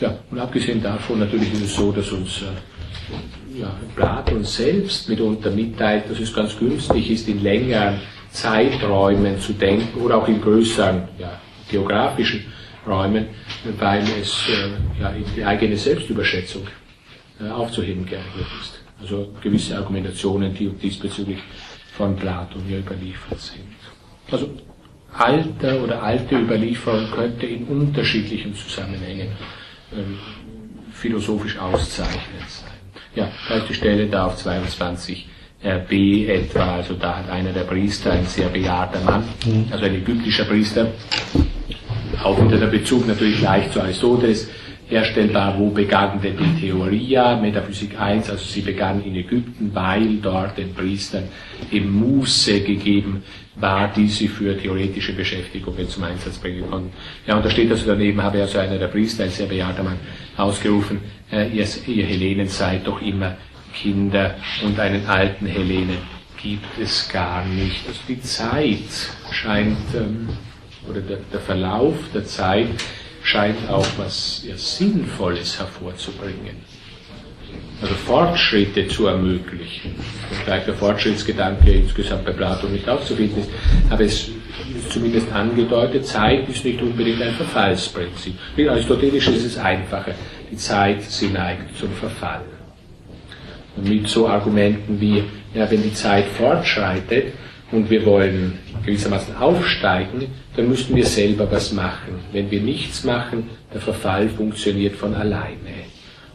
[0.00, 5.50] Ja, und abgesehen davon natürlich ist es so, dass uns äh, ja, Platon selbst mitunter
[5.50, 11.08] mitteilt, dass es ganz günstig ist, in längeren Zeiträumen zu denken oder auch in größeren
[11.18, 12.44] ja, geografischen
[12.86, 13.26] Räumen,
[13.78, 16.62] weil es äh, ja, die eigene Selbstüberschätzung
[17.40, 18.80] äh, aufzuheben geeignet ist.
[19.00, 21.38] Also gewisse Argumentationen, die diesbezüglich
[21.96, 23.66] von Platon hier überliefert sind.
[24.30, 24.48] Also
[25.12, 29.28] Alter oder alte Überlieferung könnte in unterschiedlichen Zusammenhängen
[30.92, 32.48] philosophisch auszeichnet.
[32.48, 32.70] Sein.
[33.14, 33.28] Ja,
[33.68, 35.28] die Stelle da auf 22
[35.88, 39.24] b etwa, also da hat einer der Priester, ein sehr bejahrter Mann,
[39.70, 40.92] also ein ägyptischer Priester,
[42.22, 44.48] auch unter der Bezug natürlich leicht zu Aristoteles
[44.88, 50.56] herstellbar, wo begann denn die Theoria, Metaphysik 1, also sie begann in Ägypten, weil dort
[50.56, 51.24] den Priestern
[51.70, 53.22] eben Muße gegeben
[53.60, 56.92] war, die sie für theoretische Beschäftigungen zum Einsatz bringen konnten.
[57.26, 59.98] Ja, und da steht also daneben, habe also einer der Priester, ein sehr bejahrter Mann,
[60.36, 61.00] ausgerufen,
[61.32, 63.36] äh, ihr, ihr Hellenen seid doch immer
[63.74, 65.98] Kinder und einen alten Hellenen
[66.40, 67.86] gibt es gar nicht.
[67.86, 70.28] Also die Zeit scheint, ähm,
[70.88, 72.68] oder der, der Verlauf der Zeit
[73.22, 76.56] scheint auch was ja, Sinnvolles hervorzubringen.
[77.80, 79.94] Also Fortschritte zu ermöglichen.
[80.44, 83.50] Gleich der Fortschrittsgedanke insgesamt bei Platon nicht aufzufinden ist,
[83.88, 84.28] aber es
[84.74, 88.34] ist zumindest angedeutet, Zeit ist nicht unbedingt ein Verfallsprinzip.
[88.56, 90.12] Mit Aristotelisch ist es einfacher.
[90.50, 92.42] Die Zeit, sie neigt zum Verfall.
[93.76, 95.22] Und mit so Argumenten wie,
[95.54, 97.32] ja, wenn die Zeit fortschreitet,
[97.70, 102.14] und wir wollen gewissermaßen aufsteigen, dann müssen wir selber was machen.
[102.32, 105.77] Wenn wir nichts machen, der Verfall funktioniert von alleine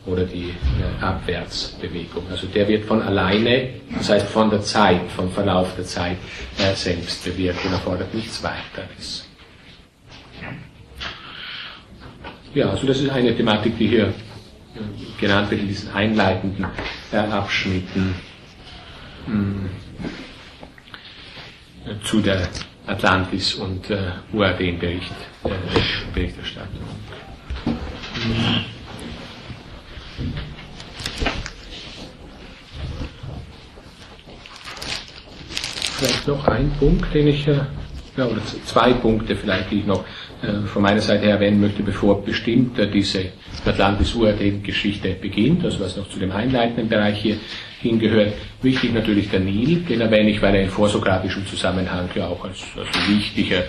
[0.05, 2.23] oder die äh, Abwärtsbewegung.
[2.29, 6.17] Also der wird von alleine, das heißt von der Zeit, vom Verlauf der Zeit
[6.59, 9.27] äh, selbst bewirkt und erfordert nichts weiteres.
[12.53, 14.11] Ja, also das ist eine Thematik, die hier äh,
[15.19, 16.65] genannt wird in diesen einleitenden
[17.11, 18.15] Abschnitten.
[19.25, 19.69] Hm
[22.03, 22.47] zu der
[22.87, 25.13] Atlantis und äh, UAD-Bericht,
[25.43, 25.49] äh,
[26.13, 26.83] Berichterstattung.
[36.23, 37.59] Vielleicht noch ein Punkt, den ich, äh,
[38.15, 40.05] ja, oder zwei Punkte vielleicht, die ich noch
[40.41, 43.25] äh, von meiner Seite her erwähnen möchte, bevor bestimmt äh, diese
[43.65, 47.37] Atlantis-UAD-Geschichte beginnt, also was noch zu dem einleitenden Bereich hier
[47.81, 48.33] hingehört.
[48.61, 52.63] Wichtig natürlich der Nil, den erwähne ich, weil er in vorsokratischem Zusammenhang ja auch als,
[52.77, 53.63] als wichtiger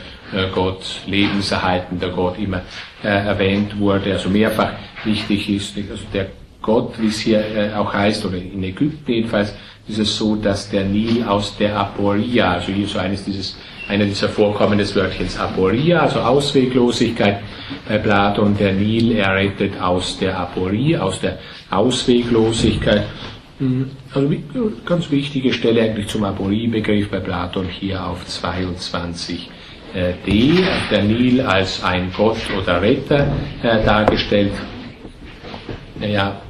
[0.52, 2.62] Gott, lebenserhaltender Gott immer
[3.02, 4.72] äh, erwähnt wurde, also mehrfach
[5.04, 5.76] wichtig ist.
[5.76, 6.26] Also der
[6.64, 9.54] Gott, wie es hier äh, auch heißt, oder in Ägypten jedenfalls,
[9.86, 14.06] ist es so, dass der Nil aus der Aporia, also hier so eines dieses, einer
[14.06, 17.40] dieser Vorkommen des Wörtchens Aporia, also Ausweglosigkeit
[17.86, 21.38] bei Platon, der Nil errettet aus der Aporie, aus der
[21.70, 23.04] Ausweglosigkeit
[23.58, 23.90] Mhm.
[24.12, 24.28] Also
[24.84, 29.48] ganz wichtige Stelle eigentlich zum Aporie-Begriff bei Platon hier auf 22
[29.94, 30.58] äh, D,
[30.90, 33.28] der Nil als ein Gott oder Retter
[33.62, 34.52] äh, dargestellt.
[36.00, 36.42] Naja,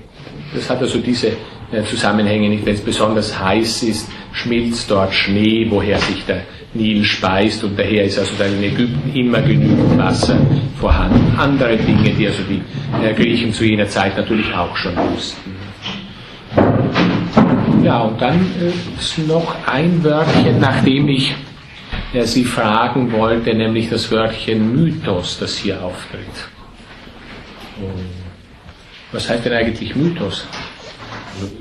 [0.54, 1.28] das hat also diese
[1.72, 6.42] äh, Zusammenhänge nicht, wenn es besonders heiß ist, schmilzt dort Schnee, woher sich der
[6.74, 10.36] Nil speist und daher ist also dann in Ägypten immer genügend Wasser
[10.80, 11.36] vorhanden.
[11.38, 12.62] Andere Dinge, die also die
[13.14, 15.54] Griechen zu jener Zeit natürlich auch schon wussten.
[17.84, 21.34] Ja, und dann äh, ist noch ein Wörtchen, nachdem ich
[22.14, 26.48] äh, Sie fragen wollte, nämlich das Wörtchen Mythos, das hier auftritt.
[29.14, 30.44] Was heißt denn eigentlich Mythos?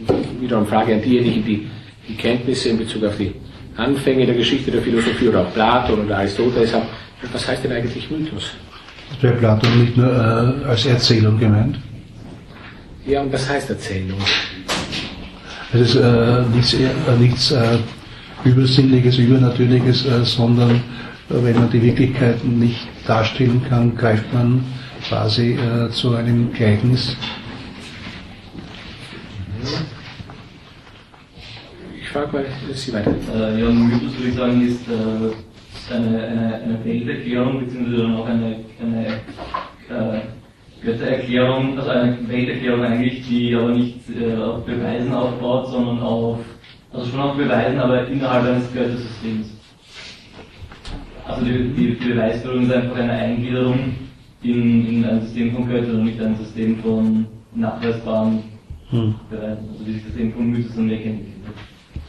[0.08, 1.68] Also, wiederum Frage an diejenigen, die
[2.08, 3.32] die Kenntnisse in Bezug auf die
[3.78, 6.88] Anfänge der Geschichte der Philosophie oder auch Platon oder Aristoteles haben.
[7.32, 8.52] Was heißt denn eigentlich Mythos?
[9.12, 11.78] Das wäre Platon nicht nur äh, als Erzählung gemeint?
[13.06, 14.18] Ja, und was heißt Erzählung?
[15.74, 16.90] Es ist äh, nichts, äh,
[17.20, 17.78] nichts äh,
[18.46, 20.80] Übersinnliches, Übernatürliches, äh, sondern äh,
[21.30, 24.64] wenn man die Wirklichkeit nicht darstellen kann, greift man
[25.08, 25.58] quasi
[25.92, 27.18] zu einem Gleichnis.
[32.00, 33.16] Ich frage mal Sie weiter.
[33.34, 34.82] Äh, ja, Mythos würde ich sagen, ist
[35.92, 40.24] eine, eine, eine Welterklärung, beziehungsweise auch eine, eine
[40.84, 46.40] Göttererklärung, also eine Welterklärung eigentlich, die aber nicht äh, auf Beweisen aufbaut, sondern auf,
[46.92, 49.48] also schon auf Beweisen, aber innerhalb eines Göttersystems.
[51.26, 53.96] Also die, die, die Beweisführung ist einfach eine Eingliederung
[54.44, 58.44] in, in ein System von Göttern und nicht ein System von nachweisbaren
[58.94, 59.16] hm.
[59.30, 59.70] Beweisen.
[59.72, 61.34] Also dieses System von Mythos und Legenden.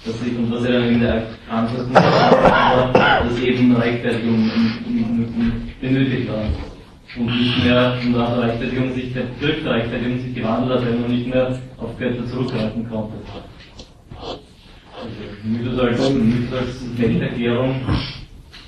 [0.05, 2.93] Das ich, und was er dann in der Antwort war,
[3.25, 4.51] dass eben Rechtfertigung
[5.81, 6.45] benötigt war
[7.17, 11.11] und nicht mehr nach der Rechtfertigung sich, durch die Rechtfertigung sich gewandelt hat, weil man
[11.11, 13.15] nicht mehr auf Götter zurückgreifen konnte.
[14.21, 14.37] Also
[15.43, 17.81] Mythos als, Mythos als Welterklärung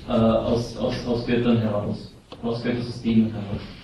[0.07, 3.76] äh, aus, aus, aus Göttern heraus, aus Göttersystemen heraus.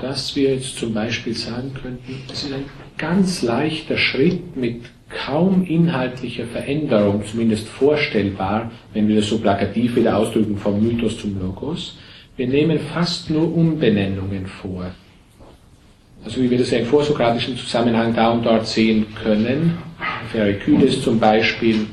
[0.00, 2.64] Dass wir jetzt zum Beispiel sagen könnten, es ist ein
[2.98, 4.82] ganz leichter Schritt mit
[5.26, 11.38] kaum inhaltlicher Veränderung, zumindest vorstellbar, wenn wir das so plakativ wieder ausdrücken, vom Mythos zum
[11.40, 11.98] Logos.
[12.36, 14.90] Wir nehmen fast nur Umbenennungen vor.
[16.24, 19.78] Also wie wir das ja im vorsokratischen Zusammenhang da und dort sehen können,
[20.30, 21.86] Ferikudes zum Beispiel,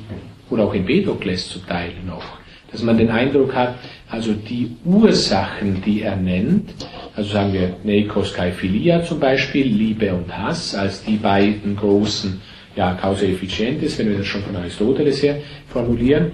[0.50, 2.24] oder auch in Bedokles zum Teil noch,
[2.72, 3.76] dass man den Eindruck hat,
[4.10, 6.74] also die Ursachen, die er nennt,
[7.16, 12.42] also sagen wir Neikos kai Philia zum Beispiel, Liebe und Hass, als die beiden großen
[12.76, 16.32] ja, Causa efficientis, wenn wir das schon von Aristoteles her formulieren,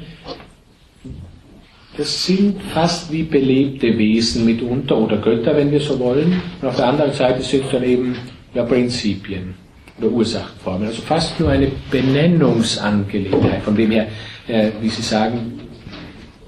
[1.97, 6.41] das sind fast wie belebte Wesen mitunter oder Götter, wenn wir so wollen.
[6.61, 8.17] Und auf der anderen Seite sind es dann eben
[8.53, 9.53] ja, Prinzipien
[9.97, 10.88] oder Ursachenformen.
[10.88, 14.07] Also fast nur eine Benennungsangelegenheit, von dem her,
[14.47, 15.53] äh, wie Sie sagen,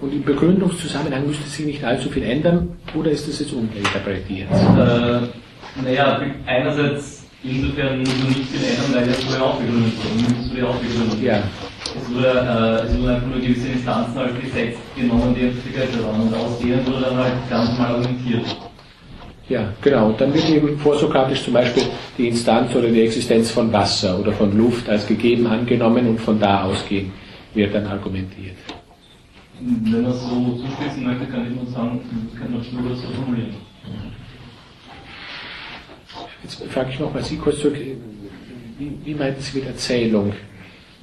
[0.02, 4.50] und im Begründungszusammenhang müsste sich nicht allzu viel ändern, oder ist das jetzt uninterpretiert?
[4.52, 9.94] Äh, naja, einerseits insofern muss man nicht viel ändern, weil es wurde auch begründet
[10.58, 11.22] wurde auch begründet.
[11.22, 11.44] Ja.
[11.84, 16.22] Es wurde, äh, es einfach nur gewisse Instanzen als Gesetz genommen, die begleitet waren.
[16.22, 18.46] Und aus denen wurde dann halt ganz normal argumentiert.
[19.50, 20.08] Ja, genau.
[20.08, 21.84] Und dann wird eben vorsokratisch zum Beispiel
[22.18, 26.40] die Instanz oder die Existenz von Wasser oder von Luft als gegeben angenommen und von
[26.40, 27.12] da ausgehend
[27.54, 28.58] wird dann argumentiert.
[29.60, 32.00] Wenn man es so zuspitzen möchte, kann ich nur sagen,
[32.32, 33.56] ich kann das nur so formulieren.
[36.44, 37.78] Jetzt frage ich nochmal Sie kurz zurück,
[38.78, 40.34] wie, wie meinen Sie mit Erzählung?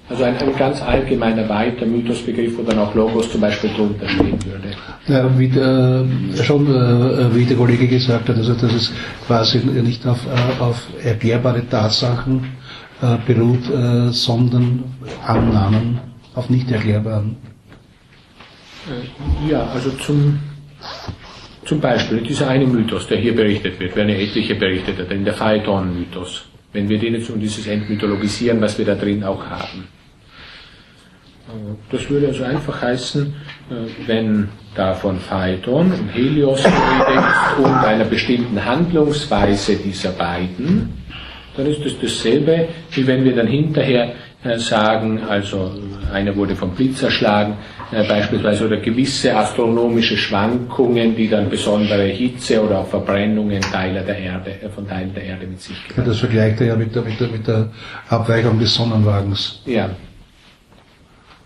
[0.08, 4.38] Also ein, ein, ganz allgemeiner weiter Mythosbegriff, wo dann auch Logos zum Beispiel drunter stehen
[4.44, 4.70] würde.
[5.08, 6.04] Ja, wie der,
[6.42, 8.92] schon äh, wie der Kollege gesagt hat, also dass es
[9.26, 12.44] quasi nicht auf, äh, auf erklärbare Tatsachen
[13.00, 14.84] äh, beruht, äh, sondern
[15.26, 16.00] Annahmen
[16.34, 17.36] auf nicht erklärbaren.
[18.86, 20.38] Äh, ja, also zum,
[21.64, 26.44] zum Beispiel dieser eine Mythos, der hier berichtet wird, werden ja etliche berichtet, der Phaeton-Mythos.
[26.72, 29.88] Wenn wir den jetzt um dieses Entmythologisieren, was wir da drin auch haben.
[31.48, 33.34] Äh, das würde also einfach heißen,
[33.70, 36.64] äh, wenn da von Phaeton und Helios
[37.58, 40.92] und einer bestimmten Handlungsweise dieser beiden,
[41.56, 44.12] dann ist das dasselbe, wie wenn wir dann hinterher
[44.56, 45.72] sagen, also
[46.12, 47.56] einer wurde vom Blitz erschlagen,
[47.90, 54.50] beispielsweise, oder gewisse astronomische Schwankungen, die dann besondere Hitze oder auch Verbrennungen Teile der Erde,
[54.62, 55.98] äh, von Teilen der Erde mit sich bringen.
[55.98, 57.68] Ja, das vergleicht er ja mit der, mit, der, mit der
[58.08, 59.62] Abweichung des Sonnenwagens.
[59.66, 59.90] Ja.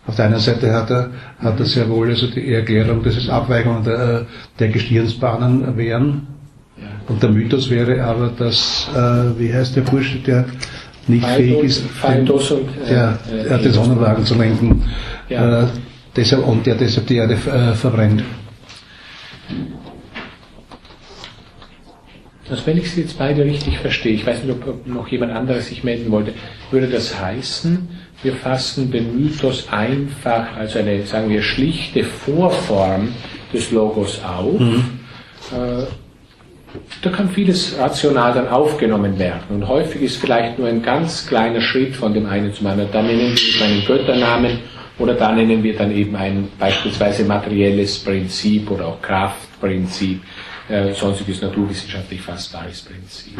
[0.06, 3.28] Auf der einen Seite hat er, hat er sehr wohl also die Erklärung, dass es
[3.28, 4.26] Abweichungen der,
[4.58, 6.26] der Gestirnsbahnen wären.
[6.78, 6.84] Ja.
[7.08, 10.46] Und der Mythos wäre aber, dass, äh, wie heißt der Bursche, der
[11.08, 14.82] nicht fähig ist, den, und, äh, ja, äh, den Sonnenwagen zu lenken.
[15.28, 15.64] Ja.
[15.64, 15.66] Äh,
[16.18, 18.22] deshalb, und der deshalb die Erde äh, verbrennt.
[22.50, 25.68] Also wenn ich Sie jetzt beide richtig verstehe, ich weiß nicht, ob noch jemand anderes
[25.68, 26.32] sich melden wollte,
[26.70, 27.88] würde das heißen,
[28.22, 33.10] wir fassen den Mythos einfach als eine, sagen wir, schlichte Vorform
[33.52, 34.58] des Logos auf.
[34.58, 34.84] Mhm.
[35.52, 35.84] Äh,
[37.02, 39.42] da kann vieles rational dann aufgenommen werden.
[39.50, 42.90] Und häufig ist vielleicht nur ein ganz kleiner Schritt von dem einen zum anderen.
[42.92, 44.58] Da nennen wir einen Götternamen
[44.98, 50.20] oder da nennen wir dann eben ein beispielsweise materielles Prinzip oder auch Kraftprinzip,
[50.68, 53.38] äh, sonstiges naturwissenschaftlich fassbares Prinzip.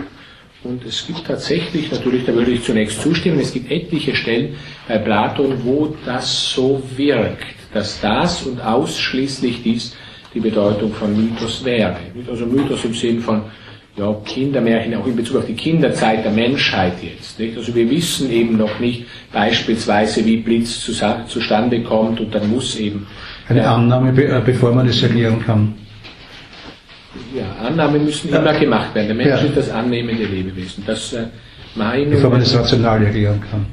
[0.65, 4.57] Und es gibt tatsächlich, natürlich, da würde ich zunächst zustimmen, es gibt etliche Stellen
[4.89, 9.97] bei Platon, wo das so wirkt, dass das und ausschließlich dies
[10.35, 11.97] die Bedeutung von Mythos wäre.
[12.29, 13.43] Also Mythos im Sinn von
[13.99, 17.39] ja, Kindermärchen, auch in Bezug auf die Kinderzeit der Menschheit jetzt.
[17.39, 17.57] Nicht?
[17.57, 23.07] Also wir wissen eben noch nicht beispielsweise, wie Blitz zustande kommt und dann muss eben...
[23.49, 25.75] Eine Annahme, äh, bevor man es erklären kann.
[27.35, 29.09] Ja, Annahmen müssen immer gemacht werden.
[29.09, 29.37] Der Mensch ja.
[29.39, 30.85] ist das annehmende Lebewesen.
[30.87, 31.25] Das äh,
[31.75, 33.67] Meinung, Bevor man es rational erklären kann.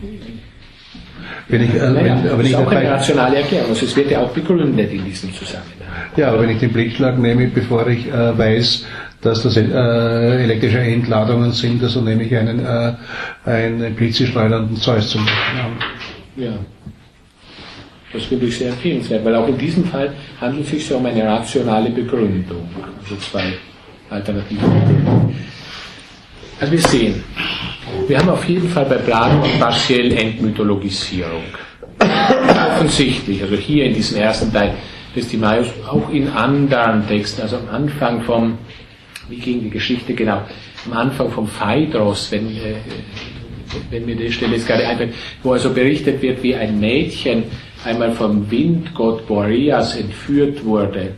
[1.47, 3.69] Wenn ich, äh, naja, wenn, aber das ist auch eine rationale Erklärung.
[3.69, 5.71] Also es wird ja auch begründet in diesem Zusammenhang.
[6.17, 8.85] Ja, aber wenn ich den Blitzschlag nehme, bevor ich äh, weiß,
[9.25, 9.63] dass das äh,
[10.43, 12.93] elektrische Entladungen sind, also nehme ich einen, äh,
[13.45, 15.71] einen blitzestreunernden Zeus zum Beispiel an.
[16.35, 16.53] Ja.
[18.13, 21.05] Das finde ich sehr empfehlenswert, weil auch in diesem Fall handelt es sich ja um
[21.05, 22.69] eine rationale Begründung.
[23.01, 23.53] Also zwei
[24.09, 25.35] alternative Begründungen.
[26.59, 27.23] Also wir sehen,
[28.07, 31.43] wir haben auf jeden Fall bei Platon partiell Entmythologisierung.
[32.77, 34.73] Offensichtlich, also hier in diesem ersten Teil
[35.15, 38.57] des Timaeus, auch in anderen Texten, also am Anfang vom,
[39.29, 40.41] wie ging die Geschichte genau,
[40.85, 42.75] am Anfang vom Phaedros, wenn, äh,
[43.89, 45.13] wenn mir die Stelle jetzt gerade einfällt,
[45.43, 47.43] wo also berichtet wird, wie ein Mädchen
[47.83, 51.15] einmal vom Windgott Boreas entführt wurde,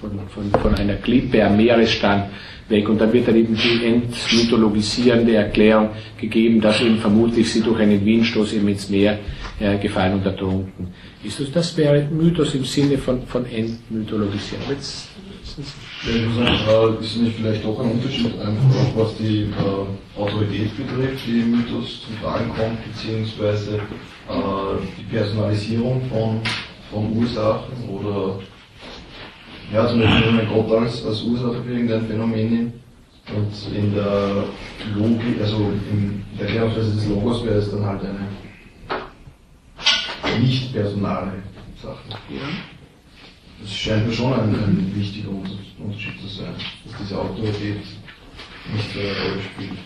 [0.00, 2.24] von, von, von einer Klippe am Meeresstand
[2.68, 2.88] weg.
[2.88, 8.04] Und dann wird dann eben die entmythologisierende Erklärung gegeben, dass eben vermutlich sie durch einen
[8.04, 9.18] Windstoß eben ins Meer
[9.58, 10.88] äh, gefallen und ertrunken
[11.22, 11.40] ist.
[11.40, 14.64] Also das wäre Mythos im Sinne von, von Entmythologisierung.
[14.70, 15.08] Jetzt,
[15.58, 15.62] äh,
[17.00, 22.02] ist nicht vielleicht doch ein Unterschied, einfach was die äh, Autorität betrifft, die im Mythos
[22.06, 23.80] zum Tragen kommt, beziehungsweise äh,
[24.98, 26.40] die Personalisierung von
[26.90, 28.40] von Ursachen oder
[29.72, 32.74] ja, zum Beispiel wenn man Gott als, als Ursache für irgendein Phänomen nimmt
[33.34, 34.44] und in der
[34.96, 38.26] Logik, also in der Erklärungsweise des Logos wäre es dann halt eine
[40.40, 41.34] nicht personale
[41.80, 42.18] Sache.
[43.62, 46.54] Das scheint mir schon ein, ein wichtiger Unterschied zu sein,
[46.84, 47.76] dass diese Autorität
[48.74, 49.78] nicht so eine Rolle spielt.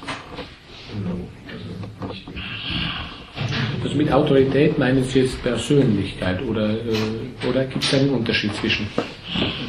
[0.95, 2.45] Also nicht wirklich.
[3.83, 8.87] Also mit Autorität meinen Sie jetzt Persönlichkeit oder, äh, oder gibt es einen Unterschied zwischen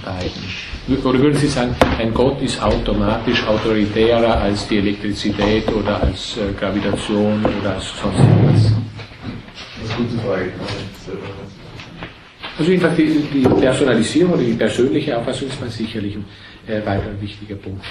[0.06, 1.04] beiden?
[1.04, 6.54] Oder würden Sie sagen, ein Gott ist automatisch autoritärer als die Elektrizität oder als äh,
[6.58, 8.74] Gravitation oder als sonst was?
[9.82, 10.52] Das ist eine gute Frage.
[12.58, 16.26] Also jedenfalls die, die Personalisierung oder die persönliche Auffassung ist mal sicherlich ein
[16.68, 17.84] äh, weiterer wichtiger Punkt.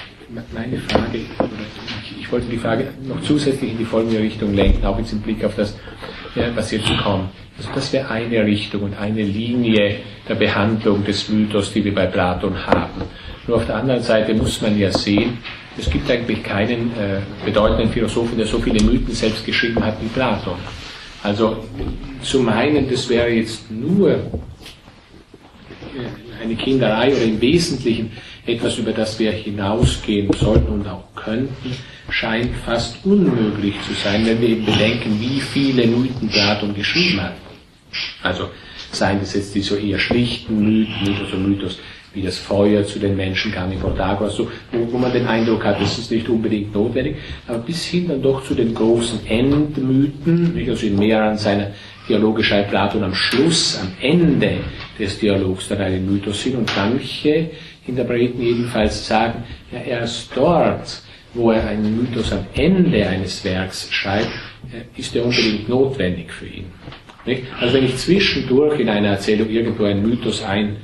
[0.55, 4.99] Meine Frage, ich, ich, wollte die Frage noch zusätzlich in die folgende Richtung lenken, auch
[4.99, 5.73] jetzt im Blick auf das,
[6.35, 7.29] äh, was jetzt kommt.
[7.59, 9.97] Also das wäre eine Richtung und eine Linie
[10.29, 13.03] der Behandlung des Mythos, die wir bei Platon haben.
[13.47, 15.39] Nur auf der anderen Seite muss man ja sehen,
[15.77, 20.09] es gibt eigentlich keinen äh, bedeutenden Philosophen, der so viele Mythen selbst geschrieben hat wie
[20.09, 20.57] Platon.
[21.23, 21.65] Also
[22.23, 24.19] zu meinen, das wäre jetzt nur
[26.45, 28.13] eine Kinderei oder im Wesentlichen
[28.47, 31.75] etwas, über das wir hinausgehen sollten und auch könnten,
[32.11, 37.35] scheint fast unmöglich zu sein, wenn wir eben bedenken, wie viele Mythen Platon geschrieben hat.
[38.23, 38.51] Also
[38.93, 41.79] seien das jetzt die so eher schlichten Mythen, Mythos und Mythos,
[42.13, 45.65] wie das Feuer zu den Menschen kam in Protagoras, so, wo, wo man den Eindruck
[45.65, 47.17] hat, das ist nicht unbedingt notwendig,
[47.49, 51.73] aber bis hin dann doch zu den großen Endmythen, also in mehreren seiner
[52.09, 54.59] Dialoge schreibt Platon am Schluss, am Ende
[54.99, 57.51] des Dialogs dann einen Mythos hin und manche
[57.87, 61.03] Interpreten jedenfalls sagen, ja, erst dort,
[61.33, 64.31] wo er einen Mythos am Ende eines Werks schreibt,
[64.73, 66.67] äh, ist er unbedingt notwendig für ihn.
[67.25, 67.45] Nicht?
[67.59, 70.77] Also wenn ich zwischendurch in einer Erzählung irgendwo einen Mythos ein,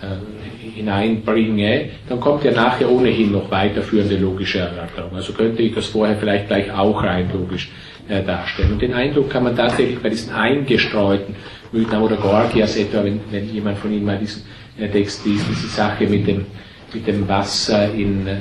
[0.00, 5.14] äh, hineinbringe, dann kommt ja nachher ohnehin noch weiterführende logische Erörterung.
[5.14, 7.70] Also könnte ich das vorher vielleicht gleich auch rein logisch
[8.10, 8.72] äh, darstellen.
[8.72, 11.34] Und den Eindruck kann man tatsächlich bei diesen eingestreuten
[11.72, 14.42] Mythen oder Gorgias etwa, wenn, wenn jemand von Ihnen mal diesen
[14.78, 16.44] äh, Text liest, diese Sache mit dem,
[16.92, 18.36] mit dem Wasser in äh,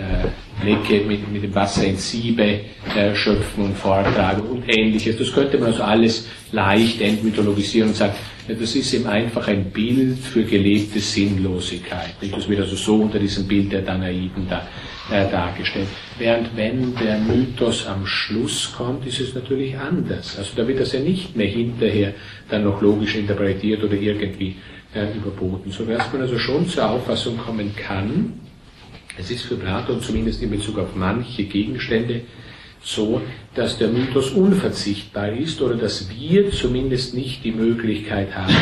[0.65, 2.61] Lecke, mit, mit dem Wasser in Siebe
[2.95, 5.17] äh, schöpfen und vortragen und ähnliches.
[5.17, 8.13] Das könnte man also alles leicht entmythologisieren und sagen,
[8.55, 12.15] das ist eben einfach ein Bild für gelebte Sinnlosigkeit.
[12.31, 14.67] Das wird also so unter diesem Bild der Danaiden da
[15.11, 15.87] äh, dargestellt.
[16.17, 20.37] Während wenn der Mythos am Schluss kommt, ist es natürlich anders.
[20.37, 22.13] Also da wird das ja nicht mehr hinterher
[22.49, 24.55] dann noch logisch interpretiert oder irgendwie
[24.93, 28.33] äh, überboten, sodass man also schon zur Auffassung kommen kann,
[29.17, 32.21] es ist für Platon zumindest in Bezug auf manche Gegenstände
[32.81, 33.21] so,
[33.55, 38.53] dass der Mythos unverzichtbar ist oder dass wir zumindest nicht die Möglichkeit haben,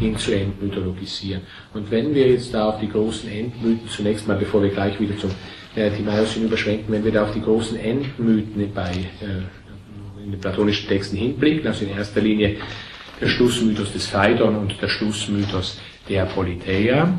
[0.00, 1.42] ihn zu entmythologisieren.
[1.74, 5.16] Und wenn wir jetzt da auf die großen Endmythen, zunächst mal, bevor wir gleich wieder
[5.18, 5.30] zum
[5.74, 10.88] äh, Timaeus hinüberschwenken, wenn wir da auf die großen Endmythen bei, äh, in den platonischen
[10.88, 12.56] Texten hinblicken, also in erster Linie
[13.20, 17.18] der Schlussmythos des Phaidon und der Schlussmythos der Politeia,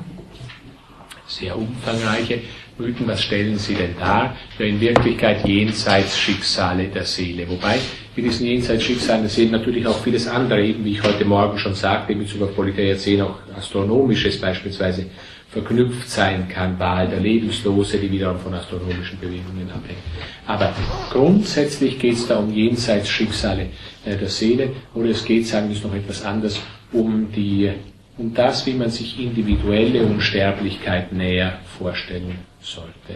[1.27, 2.41] sehr umfangreiche
[2.79, 4.35] Mythen, was stellen sie denn dar?
[4.59, 7.49] Ja, in Wirklichkeit Jenseitsschicksale der Seele.
[7.49, 7.77] Wobei
[8.15, 11.73] mit diesen Jenseitsschicksalen der Seele natürlich auch vieles andere, eben wie ich heute Morgen schon
[11.73, 15.07] sagte, in Bezug auf Politeia 10 auch Astronomisches beispielsweise
[15.49, 19.99] verknüpft sein kann, Wahl der Lebenslose, die wiederum von astronomischen Bewegungen abhängt.
[20.45, 20.73] Aber
[21.11, 23.67] grundsätzlich geht es da um Jenseitsschicksale
[24.05, 26.59] äh, der Seele, oder es geht, sagen wir es noch etwas anders,
[26.91, 27.71] um die
[28.17, 33.15] um das, wie man sich individuelle Unsterblichkeit näher vorstellen sollte.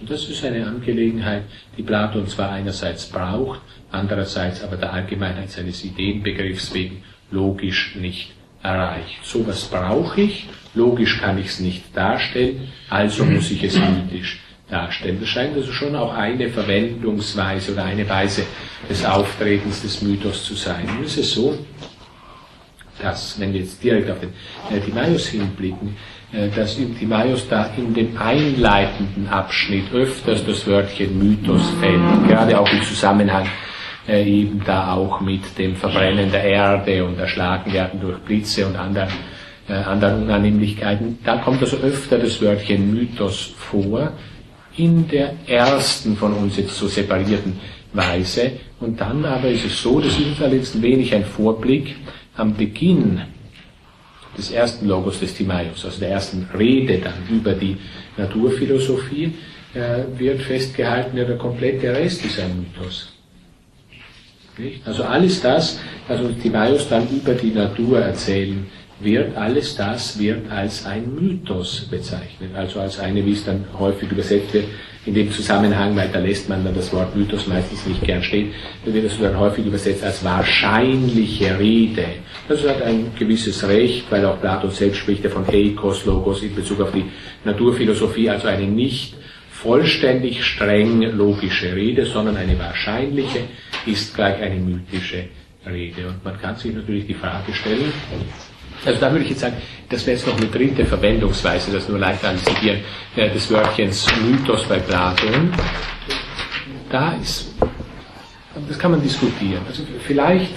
[0.00, 1.44] Und das ist eine Angelegenheit,
[1.76, 3.60] die Platon zwar einerseits braucht,
[3.90, 9.24] andererseits aber der Allgemeinheit seines Ideenbegriffs wegen logisch nicht erreicht.
[9.24, 14.40] So was brauche ich, logisch kann ich es nicht darstellen, also muss ich es mythisch
[14.68, 15.18] darstellen.
[15.20, 18.44] Das scheint also schon auch eine Verwendungsweise oder eine Weise
[18.90, 20.88] des Auftretens des Mythos zu sein.
[21.04, 21.58] Ist es so,
[23.02, 24.30] dass, wenn wir jetzt direkt auf den
[24.70, 25.96] äh, Timaeus hinblicken,
[26.32, 32.58] äh, dass im Timaeus da in dem einleitenden Abschnitt öfters das Wörtchen Mythos fällt, gerade
[32.58, 33.46] auch im Zusammenhang
[34.08, 38.76] äh, eben da auch mit dem Verbrennen der Erde und Erschlagen werden durch Blitze und
[38.76, 39.08] anderen,
[39.68, 41.18] äh, anderen Unannehmlichkeiten.
[41.24, 44.12] Da kommt also öfter das Wörtchen Mythos vor,
[44.76, 47.58] in der ersten von uns jetzt so separierten
[47.92, 48.52] Weise.
[48.78, 51.96] Und dann aber ist es so, das ist allerdings ein wenig ein Vorblick,
[52.36, 53.20] am Beginn
[54.36, 57.76] des ersten Logos des Timaeus, also der ersten Rede dann über die
[58.16, 59.32] Naturphilosophie,
[59.74, 63.12] äh, wird festgehalten, ja, der komplette Rest ist ein Mythos.
[64.58, 64.86] Nicht?
[64.86, 65.78] Also alles das,
[66.08, 68.66] was uns Timaeus dann über die Natur erzählen
[69.00, 74.10] wird alles das wird als ein Mythos bezeichnet, also als eine, wie es dann häufig
[74.10, 74.66] übersetzt wird,
[75.06, 78.52] in dem Zusammenhang, weil da lässt man dann das Wort Mythos meistens nicht gern stehen,
[78.84, 82.06] da wird das dann häufig übersetzt als wahrscheinliche Rede.
[82.48, 86.54] Das hat ein gewisses Recht, weil auch Platon selbst spricht ja von Eikos, Logos in
[86.54, 87.04] Bezug auf die
[87.44, 89.14] Naturphilosophie, also eine nicht
[89.50, 93.40] vollständig streng logische Rede, sondern eine wahrscheinliche
[93.86, 95.24] ist gleich eine mythische
[95.66, 96.08] Rede.
[96.08, 97.92] Und man kann sich natürlich die Frage stellen,
[98.84, 99.56] also da würde ich jetzt sagen,
[99.88, 102.80] das wäre jetzt noch eine dritte Verwendungsweise, das nur leicht anzitieren,
[103.16, 105.52] des Wörtchens Mythos bei Platon.
[106.90, 107.54] Da ist,
[108.68, 109.62] das kann man diskutieren.
[109.66, 110.52] Also vielleicht,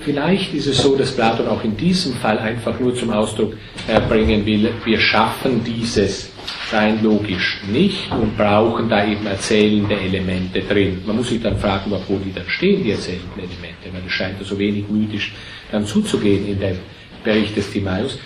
[0.00, 3.54] vielleicht ist es so, dass Platon auch in diesem Fall einfach nur zum Ausdruck
[3.88, 6.30] äh, bringen will, wir schaffen dieses
[6.72, 11.02] rein logisch nicht und brauchen da eben erzählende Elemente drin.
[11.06, 14.42] Man muss sich dann fragen, wo die dann stehen, die erzählenden Elemente, weil es scheint
[14.44, 15.32] so wenig mythisch
[15.70, 16.78] dann zuzugehen in dem
[17.24, 18.18] Bericht des Timaeus.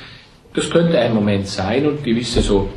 [0.55, 2.68] Das könnte ein Moment sein und gewisse so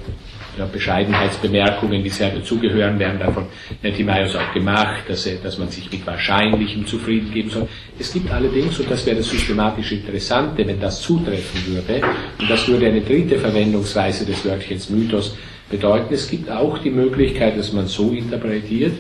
[0.71, 3.47] Bescheidenheitsbemerkungen, die sehr dazugehören, werden dann von
[3.81, 7.67] Timaeus auch gemacht, dass, er, dass man sich mit Wahrscheinlichem zufrieden geben soll.
[7.99, 12.01] Es gibt allerdings, und das wäre das systematisch Interessante, wenn das zutreffen würde,
[12.39, 15.35] und das würde eine dritte Verwendungsweise des Wörtchens Mythos
[15.69, 18.93] bedeuten, es gibt auch die Möglichkeit, dass man so interpretiert,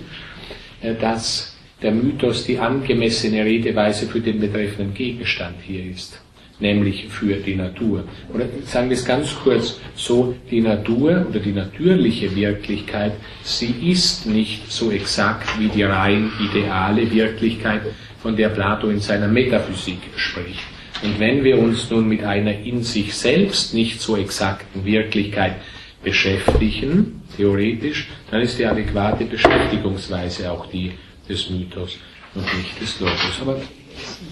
[0.81, 6.22] äh, dass der Mythos die angemessene Redeweise für den betreffenden Gegenstand hier ist,
[6.63, 8.05] nämlich für die Natur.
[8.33, 14.25] Oder sagen wir es ganz kurz so, die Natur oder die natürliche Wirklichkeit, sie ist
[14.25, 17.81] nicht so exakt wie die rein ideale Wirklichkeit,
[18.23, 20.63] von der Plato in seiner Metaphysik spricht.
[21.03, 25.55] Und wenn wir uns nun mit einer in sich selbst nicht so exakten Wirklichkeit
[26.01, 30.93] beschäftigen, theoretisch, dann ist die adäquate Beschäftigungsweise auch die
[31.27, 31.97] des Mythos
[32.33, 33.41] und nicht des Logos.
[33.41, 33.57] Aber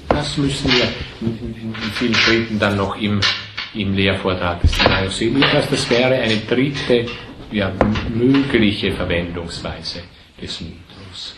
[0.10, 0.88] das müssen wir
[1.22, 3.22] in, vielen Schritten dann noch im,
[3.74, 4.72] im Lehrvortrag des
[5.18, 5.36] sehen.
[5.36, 7.06] Jedenfalls, das wäre eine dritte
[7.52, 7.72] ja,
[8.14, 10.04] mögliche Verwendungsweise
[10.42, 11.36] des Mythos.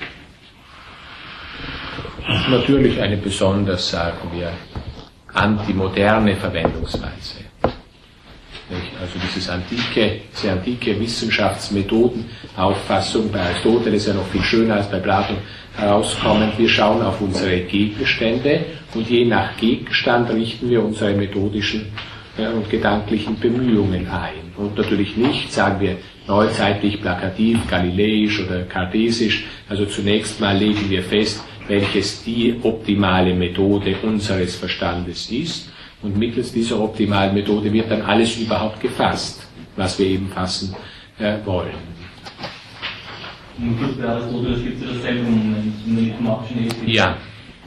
[2.49, 4.53] Natürlich eine besonders, sagen wir,
[5.33, 7.43] antimoderne Verwendungsweise.
[8.99, 15.37] Also dieses antike, diese antike Wissenschaftsmethodenauffassung bei Aristoteles ja noch viel schöner als bei Platon
[15.75, 16.57] herauskommend.
[16.57, 21.91] Wir schauen auf unsere Gegenstände und je nach Gegenstand richten wir unsere methodischen
[22.37, 24.53] äh, und gedanklichen Bemühungen ein.
[24.55, 25.97] Und natürlich nicht, sagen wir,
[26.27, 29.45] neuzeitlich plakativ, galileisch oder kartesisch.
[29.67, 35.69] Also zunächst mal legen wir fest, welches die optimale Methode unseres Verstandes ist
[36.01, 40.75] und mittels dieser optimalen Methode wird dann alles überhaupt gefasst, was wir eben fassen
[41.17, 41.92] äh, wollen.
[43.57, 46.89] Und kurz bei Aristoteles gibt es ja dasselbe Moment in der mathematischen Ethik.
[46.89, 47.17] Ja.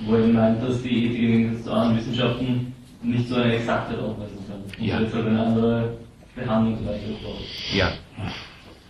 [0.05, 2.73] Wo er meint, dass die Ethik in den sozialen Wissenschaften
[3.03, 4.63] nicht so eine Exaktheit aufweisen kann.
[4.79, 4.99] Und ja.
[5.01, 5.97] deshalb eine andere
[6.35, 7.75] Behandlungsweise braucht.
[7.75, 7.93] Ja.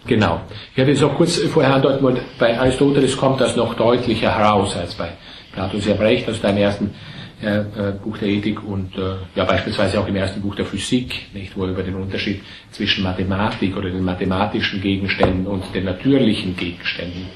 [0.06, 0.40] Genau.
[0.74, 4.76] Ich hatte es auch kurz vorher andeuten wollen, bei Aristoteles kommt das noch deutlicher heraus
[4.76, 5.10] als bei
[5.52, 5.78] Plato.
[5.78, 6.94] Sie haben recht, also deinem ersten
[7.42, 11.56] äh, Buch der Ethik und äh, ja beispielsweise auch im ersten Buch der Physik, nicht,
[11.56, 17.26] wo er über den Unterschied zwischen Mathematik oder den mathematischen Gegenständen und den natürlichen Gegenständen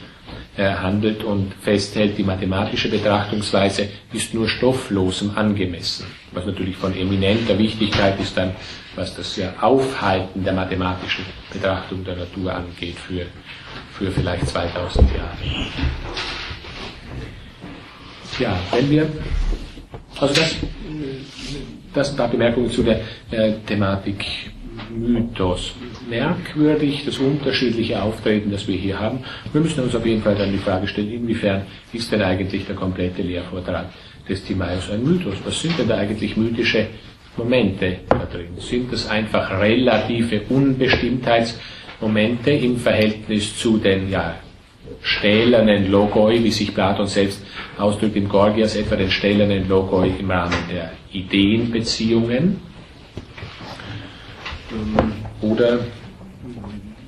[0.56, 6.06] äh, handelt und festhält, die mathematische Betrachtungsweise ist nur stofflosem angemessen.
[6.32, 8.52] Was natürlich von eminenter Wichtigkeit ist dann,
[8.96, 13.26] was das ja Aufhalten der mathematischen Betrachtung der Natur angeht für,
[13.92, 15.70] für vielleicht 2000 Jahre.
[18.38, 19.08] Ja, wenn wir
[20.18, 20.56] also das,
[21.94, 24.24] das sind paar Bemerkungen zu der äh, Thematik
[24.90, 25.72] Mythos.
[26.08, 29.20] Merkwürdig das unterschiedliche Auftreten, das wir hier haben.
[29.52, 31.62] Wir müssen uns auf jeden Fall dann die Frage stellen, inwiefern
[31.92, 33.86] ist denn eigentlich der komplette Lehrvortrag
[34.28, 35.36] des Timaeus ein Mythos?
[35.44, 36.86] Was sind denn da eigentlich mythische
[37.36, 38.56] Momente da drin?
[38.58, 44.36] Sind das einfach relative Unbestimmtheitsmomente im Verhältnis zu den ja,
[45.02, 47.44] stählernen Logoi, wie sich Platon selbst
[47.78, 52.60] ausdrückt in Gorgias, etwa den stählernen Logoi im Rahmen der Ideenbeziehungen?
[55.40, 55.80] Oder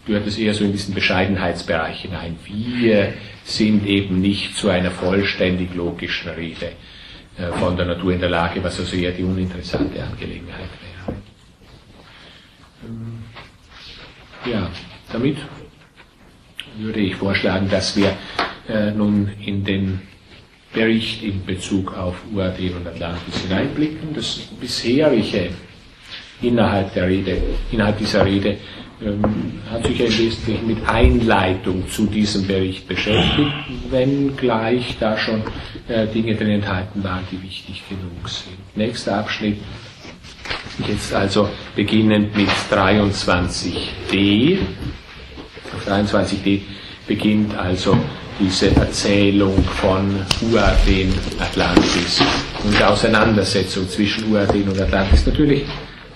[0.06, 2.36] gehört es eher so in diesen Bescheidenheitsbereich hinein?
[2.44, 3.14] Wir
[3.44, 6.72] sind eben nicht zu einer vollständig logischen Rede
[7.38, 10.68] äh, von der Natur in der Lage, was also eher die uninteressante Angelegenheit
[11.06, 11.16] wäre.
[14.44, 14.70] Ja,
[15.12, 15.36] damit
[16.78, 18.16] würde ich vorschlagen, dass wir
[18.68, 20.00] äh, nun in den
[20.72, 24.14] Bericht in Bezug auf Uaden und Atlantis hineinblicken.
[24.14, 25.50] Das bisherige
[26.40, 28.56] innerhalb der Rede, innerhalb dieser Rede
[29.04, 33.52] ähm, hat sich ja im Wesentlichen mit Einleitung zu diesem Bericht beschäftigt,
[33.90, 35.42] wenngleich da schon
[35.88, 38.56] äh, Dinge drin enthalten waren, die wichtig genug sind.
[38.76, 39.58] Nächster Abschnitt,
[40.86, 44.58] jetzt also beginnend mit 23d.
[45.82, 46.60] Auf 23d
[47.06, 47.96] beginnt also
[48.38, 50.14] diese Erzählung von
[50.52, 52.22] Uaden Atlantis
[52.64, 55.26] und der Auseinandersetzung zwischen Uaden und Atlantis.
[55.26, 55.64] Natürlich,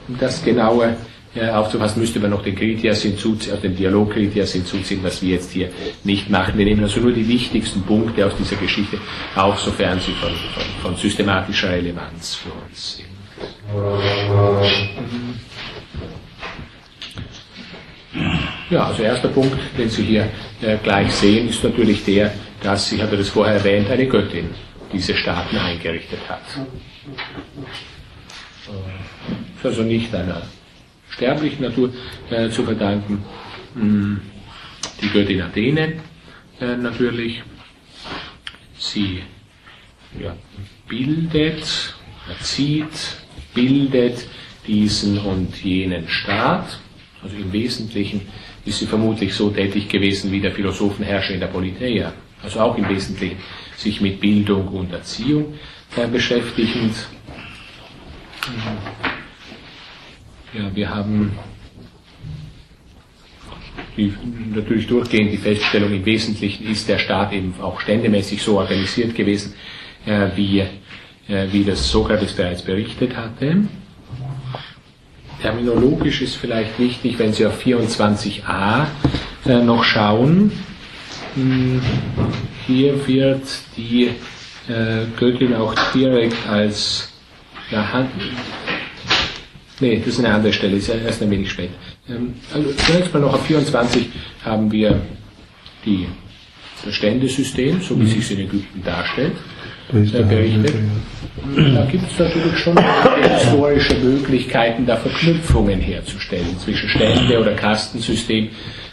[0.08, 0.96] um das genaue
[1.34, 5.34] äh, aufzufassen, müsste man noch den Kritias hinzuziehen, also den Dialog Kritias hinzuziehen, was wir
[5.34, 5.68] jetzt hier
[6.04, 6.56] nicht machen.
[6.56, 8.98] Wir nehmen also nur die wichtigsten Punkte aus dieser Geschichte
[9.34, 13.08] auf, sofern sie von, von, von systematischer Relevanz für uns sind.
[18.68, 20.28] Ja, also erster Punkt, den Sie hier
[20.60, 24.50] äh, gleich sehen, ist natürlich der, dass, ich hatte das vorher erwähnt, eine Göttin
[24.92, 26.42] diese Staaten eingerichtet hat.
[28.66, 30.42] Äh, ist also nicht einer
[31.10, 31.92] sterblichen Natur
[32.30, 33.24] äh, zu verdanken.
[33.74, 34.20] Hm,
[35.00, 36.00] die Göttin Athene
[36.60, 37.42] äh, natürlich.
[38.78, 39.22] Sie
[40.20, 40.36] ja,
[40.88, 41.94] bildet,
[42.28, 43.16] erzieht,
[43.54, 44.26] bildet
[44.66, 46.80] diesen und jenen Staat.
[47.22, 48.28] Also im Wesentlichen
[48.66, 52.12] ist sie vermutlich so tätig gewesen wie der Philosophenherrscher in der Politeia.
[52.42, 53.38] Also auch im Wesentlichen
[53.76, 55.54] sich mit Bildung und Erziehung
[55.96, 56.94] äh, beschäftigend.
[60.52, 61.32] Ja, wir haben
[63.96, 64.12] die,
[64.54, 69.54] natürlich durchgehend die Feststellung, im Wesentlichen ist der Staat eben auch ständemäßig so organisiert gewesen,
[70.04, 73.68] äh, wie, äh, wie das Sokrates bereits berichtet hatte.
[75.42, 78.86] Terminologisch ist vielleicht wichtig, wenn Sie auf 24a
[79.46, 80.52] äh, noch schauen.
[81.34, 81.82] Hm,
[82.66, 83.42] hier wird
[83.76, 84.10] die
[84.68, 87.12] äh, Göttin auch direkt als
[87.70, 88.10] ja, Hand,
[89.78, 91.70] Nee, das ist eine andere Stelle, ist ja erst ein wenig spät.
[92.08, 94.08] Ähm, also zunächst mal noch auf 24
[94.44, 95.00] haben wir
[95.84, 96.06] die,
[96.84, 98.08] das Ständesystem, so wie mhm.
[98.08, 99.34] sich es in Ägypten darstellt,
[99.90, 100.74] berichtet.
[101.74, 102.76] Da gibt es natürlich schon
[103.22, 108.50] historische Möglichkeiten, da Verknüpfungen herzustellen zwischen Stände- oder Kastensystem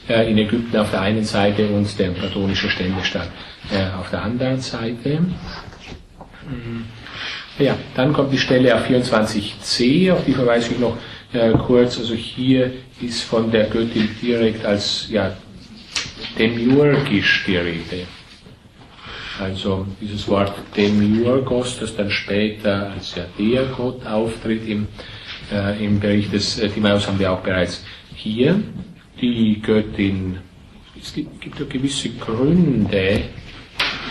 [0.08, 3.30] äh, in Ägypten auf der einen Seite und dem platonischen Ständestaat
[3.72, 5.20] äh, auf der anderen Seite.
[6.48, 6.86] Mhm.
[7.60, 10.98] Ja, dann kommt die Stelle A24c, auf die verweise ich noch
[11.34, 12.00] äh, kurz.
[12.00, 12.72] Also hier
[13.02, 15.36] ist von der Göttin direkt als ja,
[16.38, 18.08] demiurgisch die Rede.
[19.40, 24.88] Also dieses Wort Demiurgos, das dann später als ja der Gott auftritt im,
[25.52, 27.84] äh, im Bericht des äh, Timaeus, haben wir auch bereits
[28.16, 28.62] hier.
[29.20, 30.38] Die Göttin,
[31.02, 33.22] es gibt, gibt ja gewisse Gründe,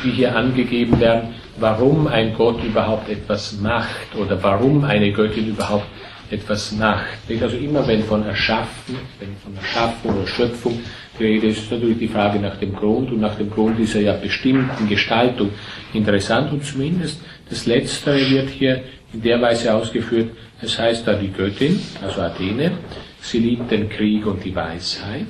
[0.03, 5.87] die hier angegeben werden, warum ein Gott überhaupt etwas macht oder warum eine Göttin überhaupt
[6.33, 7.19] etwas macht.
[7.41, 10.81] Also immer wenn von Erschaffen, wenn von Erschaffung oder Schöpfung
[11.19, 13.13] die Rede ist, ist natürlich die Frage nach dem Grund.
[13.13, 15.51] Und nach dem Grund dieser ja bestimmten Gestaltung
[15.93, 16.53] interessant.
[16.53, 20.31] Und zumindest das Letztere wird hier in der Weise ausgeführt,
[20.61, 22.73] es heißt da die Göttin, also Athene,
[23.21, 25.27] sie liebt den Krieg und die Weisheit.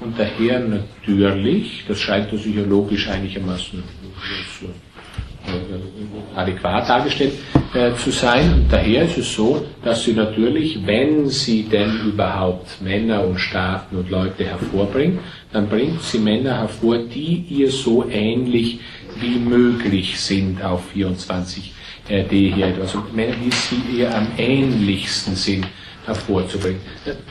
[0.00, 3.82] Und daher natürlich, das scheint uns logisch einigermaßen
[6.34, 7.34] adäquat dargestellt
[7.74, 8.52] äh, zu sein.
[8.54, 13.96] Und daher ist es so, dass sie natürlich, wenn sie denn überhaupt Männer und Staaten
[13.96, 15.20] und Leute hervorbringt,
[15.52, 18.80] dann bringt sie Männer hervor, die ihr so ähnlich
[19.20, 21.72] wie möglich sind auf 24
[22.08, 22.74] äh, hier.
[22.80, 25.66] Also Männer, die sie ihr am ähnlichsten sind
[26.06, 26.80] hervorzubringen.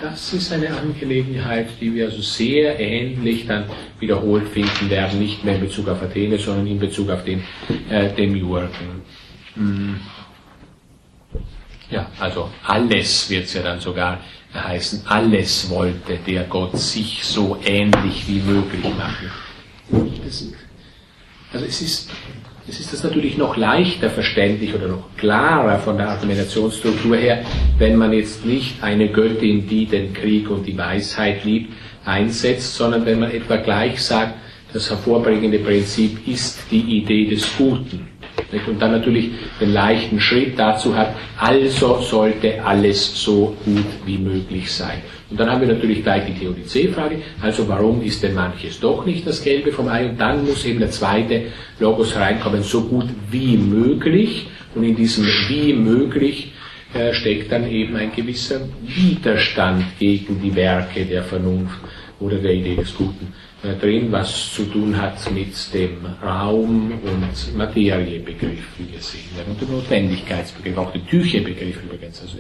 [0.02, 3.66] Das ist eine Angelegenheit, die wir also sehr ähnlich dann
[4.00, 7.44] wiederholt finden werden, nicht mehr in Bezug auf Athene, sondern in Bezug auf den
[7.90, 9.02] äh, Demiurgen.
[9.56, 10.00] Hm.
[11.90, 14.20] Ja, also alles wird es ja dann sogar
[14.54, 19.32] heißen, alles wollte der Gott sich so ähnlich wie möglich machen.
[20.24, 20.48] Das,
[21.52, 22.10] also es ist
[22.68, 27.44] es ist das natürlich noch leichter verständlich oder noch klarer von der Argumentationsstruktur her,
[27.80, 31.74] wenn man jetzt nicht eine Göttin, die den Krieg und die Weisheit liebt,
[32.06, 34.36] einsetzt, sondern wenn man etwa gleich sagt,
[34.74, 38.08] das hervorbringende Prinzip ist die Idee des Guten.
[38.68, 44.72] Und dann natürlich den leichten Schritt dazu hat, also sollte alles so gut wie möglich
[44.72, 45.02] sein.
[45.32, 49.26] Und dann haben wir natürlich gleich die Theodizee-Frage, also warum ist denn manches doch nicht
[49.26, 50.10] das Gelbe vom Ei?
[50.10, 51.44] Und dann muss eben der zweite
[51.80, 54.48] Logos reinkommen, so gut wie möglich.
[54.76, 56.52] Und in diesem wie möglich
[56.94, 61.80] äh, steckt dann eben ein gewisser Widerstand gegen die Werke der Vernunft
[62.20, 68.66] oder der Idee des Guten drin, was zu tun hat mit dem Raum- und Materiebegriff,
[68.78, 69.30] wie wir sehen.
[69.48, 72.38] Und der Notwendigkeitsbegriff, auch der Tüchebegriff übrigens, also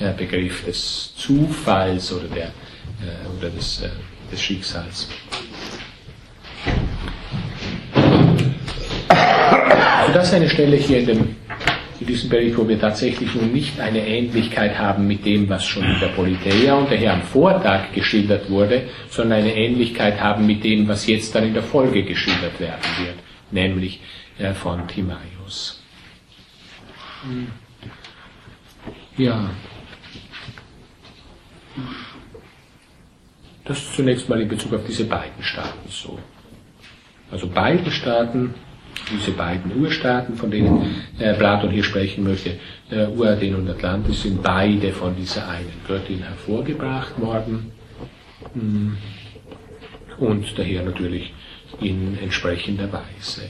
[0.00, 3.88] der Begriff des Zufalls oder, der, äh, oder des, äh,
[4.32, 5.08] des Schicksals.
[9.08, 11.36] Also das ist eine Stelle hier in, dem,
[12.08, 16.00] diesem Bericht, wo wir tatsächlich nun nicht eine Ähnlichkeit haben mit dem, was schon in
[16.00, 21.06] der Politeia und daher am Vortag geschildert wurde, sondern eine Ähnlichkeit haben mit dem, was
[21.06, 23.16] jetzt dann in der Folge geschildert werden wird,
[23.50, 24.00] nämlich
[24.38, 25.82] äh, von Timaeus.
[29.16, 29.50] Ja.
[33.64, 36.18] Das zunächst mal in Bezug auf diese beiden Staaten so.
[37.30, 38.54] Also beide Staaten
[39.10, 42.58] diese beiden Urstaaten, von denen äh, Platon hier sprechen möchte,
[42.90, 47.72] äh, Uradin und Atlantis, sind beide von dieser einen Göttin hervorgebracht worden
[48.54, 48.92] mm.
[50.18, 51.32] und daher natürlich
[51.80, 53.42] in entsprechender Weise.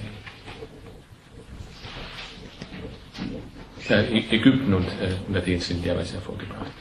[3.89, 6.73] Äh, Ägypten und, äh, und Athen sind derweise hervorgebracht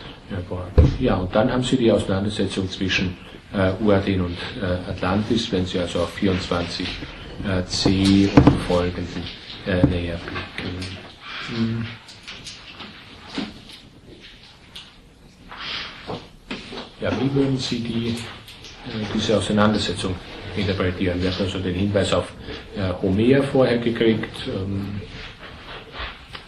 [0.49, 0.91] worden.
[0.99, 3.15] Ja, und dann haben Sie die Auseinandersetzung zwischen
[3.53, 6.87] äh, Uradin und äh, Atlantis, wenn Sie also auf 24
[7.45, 9.23] äh, C und folgenden
[9.65, 10.97] äh, näher blicken.
[11.49, 11.85] Hm.
[16.99, 20.15] Ja, wie würden Sie die, äh, diese Auseinandersetzung
[20.55, 21.21] interpretieren?
[21.21, 22.33] Wir haben also den Hinweis auf
[22.75, 25.01] äh, Homer vorher gekriegt, ähm,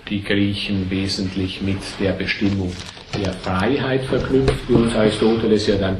[0.09, 2.73] die Griechen wesentlich mit der Bestimmung
[3.15, 5.97] der Freiheit verknüpft, wie uns Aristoteles ja dann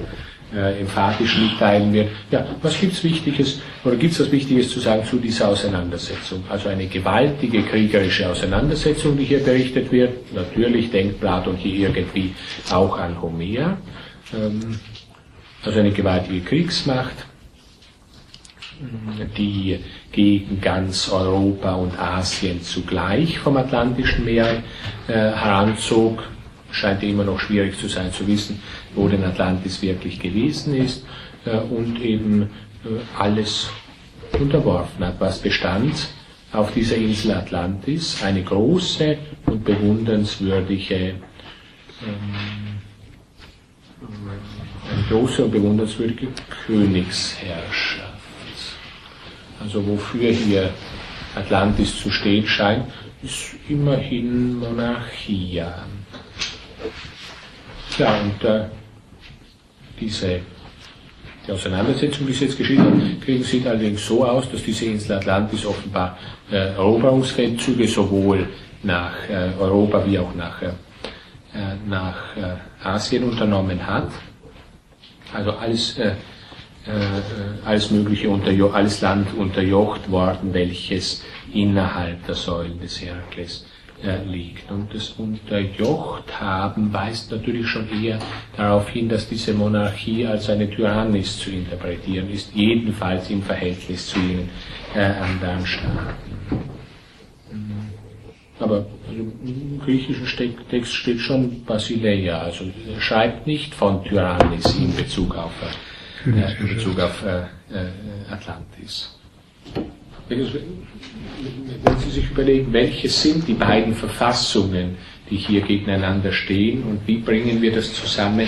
[0.56, 2.10] äh, emphatisch mitteilen wird.
[2.32, 6.44] Ja, was gibt's Wichtiges oder gibt's was Wichtiges zu sagen zu dieser Auseinandersetzung?
[6.50, 10.34] Also eine gewaltige kriegerische Auseinandersetzung, die hier berichtet wird.
[10.34, 12.34] Natürlich denkt Platon hier irgendwie
[12.72, 13.78] auch an Homer.
[14.34, 14.80] Ähm,
[15.64, 17.26] also eine gewaltige Kriegsmacht,
[19.38, 19.80] die
[20.12, 24.64] gegen ganz Europa und Asien zugleich vom Atlantischen Meer
[25.08, 26.24] äh, heranzog
[26.72, 28.62] scheint immer noch schwierig zu sein zu wissen,
[28.96, 31.06] wo denn Atlantis wirklich gewesen ist
[31.46, 32.44] äh, und eben
[32.84, 33.70] äh, alles
[34.40, 36.10] unterworfen hat, was bestand
[36.52, 41.16] auf dieser Insel Atlantis, eine große und bewundernswürdige
[42.02, 42.80] ähm,
[44.92, 46.28] eine große und bewundernswürdige
[46.66, 48.14] Königsherrschaft.
[49.60, 50.74] Also wofür hier
[51.36, 52.86] Atlantis zu stehen scheint,
[53.22, 55.62] ist immerhin Monarchie.
[58.00, 58.66] Ja, äh,
[60.00, 60.40] diese
[61.46, 62.80] die Auseinandersetzung, die es jetzt geschieht
[63.22, 66.18] kriegen sieht allerdings so aus, dass diese Insel Atlantis offenbar
[66.50, 68.48] äh, Eroberungsfeldzüge sowohl
[68.84, 70.70] nach äh, Europa wie auch nach, äh,
[71.88, 74.10] nach äh, Asien unternommen hat.
[75.34, 76.14] Also alles, äh, äh,
[77.66, 81.24] alles Mögliche unter, alles Land unterjocht worden, welches
[81.54, 83.79] innerhalb der Säulen des Herakles äh,
[84.26, 84.72] liegt.
[84.72, 88.20] Und das Unterjocht haben weist natürlich schon eher
[88.56, 94.20] darauf hin, dass diese Monarchie als eine Tyrannis zu interpretieren ist, jedenfalls im Verhältnis zu
[94.20, 94.50] ihren
[94.96, 96.32] äh, anderen Staaten.
[97.52, 97.90] Mhm.
[98.60, 100.28] Aber also, im griechischen
[100.70, 105.54] Text steht schon Basileia, also er schreibt nicht von Tyrannis in Bezug auf,
[106.26, 107.42] äh, in Bezug auf äh,
[107.74, 107.90] äh
[108.30, 109.20] Atlantis
[110.30, 114.98] wenn Sie sich überlegen, welche sind die beiden Verfassungen,
[115.30, 118.48] die hier gegeneinander stehen und wie bringen wir das zusammen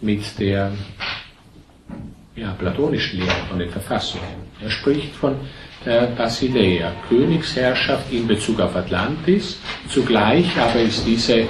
[0.00, 0.72] mit der
[2.36, 4.24] ja, platonischen Lehre von den Verfassungen.
[4.60, 5.36] Er spricht von
[5.84, 9.58] der Basileia, Königsherrschaft in Bezug auf Atlantis,
[9.88, 11.46] zugleich aber ist diese äh,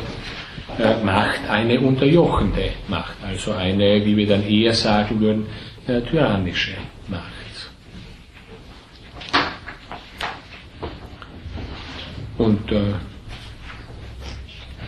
[1.05, 5.47] Macht eine unterjochende Macht, also eine, wie wir dann eher sagen würden,
[5.87, 6.73] äh, tyrannische
[7.09, 7.43] Macht.
[12.39, 12.95] Und äh,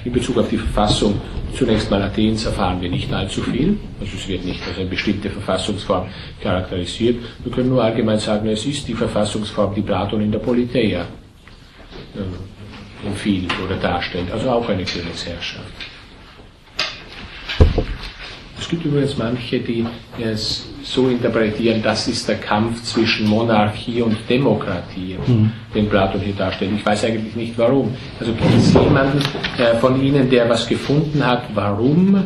[0.04, 1.20] in Bezug auf die Verfassung
[1.54, 3.78] zunächst mal Athens erfahren wir nicht allzu viel.
[4.00, 6.08] Also es wird nicht als eine bestimmte Verfassungsform
[6.42, 7.16] charakterisiert.
[7.42, 13.06] Wir können nur allgemein sagen, es ist die Verfassungsform, die Platon in der Politeia äh,
[13.06, 14.30] empfiehlt oder darstellt.
[14.30, 15.93] Also auch eine Königsherrschaft.
[18.64, 19.84] Es gibt übrigens manche, die
[20.18, 25.52] es so interpretieren, das ist der Kampf zwischen Monarchie und Demokratie, mhm.
[25.74, 26.70] den Platon hier darstellt.
[26.74, 27.94] Ich weiß eigentlich nicht warum.
[28.18, 29.18] Also gibt es jemanden
[29.58, 32.24] äh, von Ihnen, der was gefunden hat, warum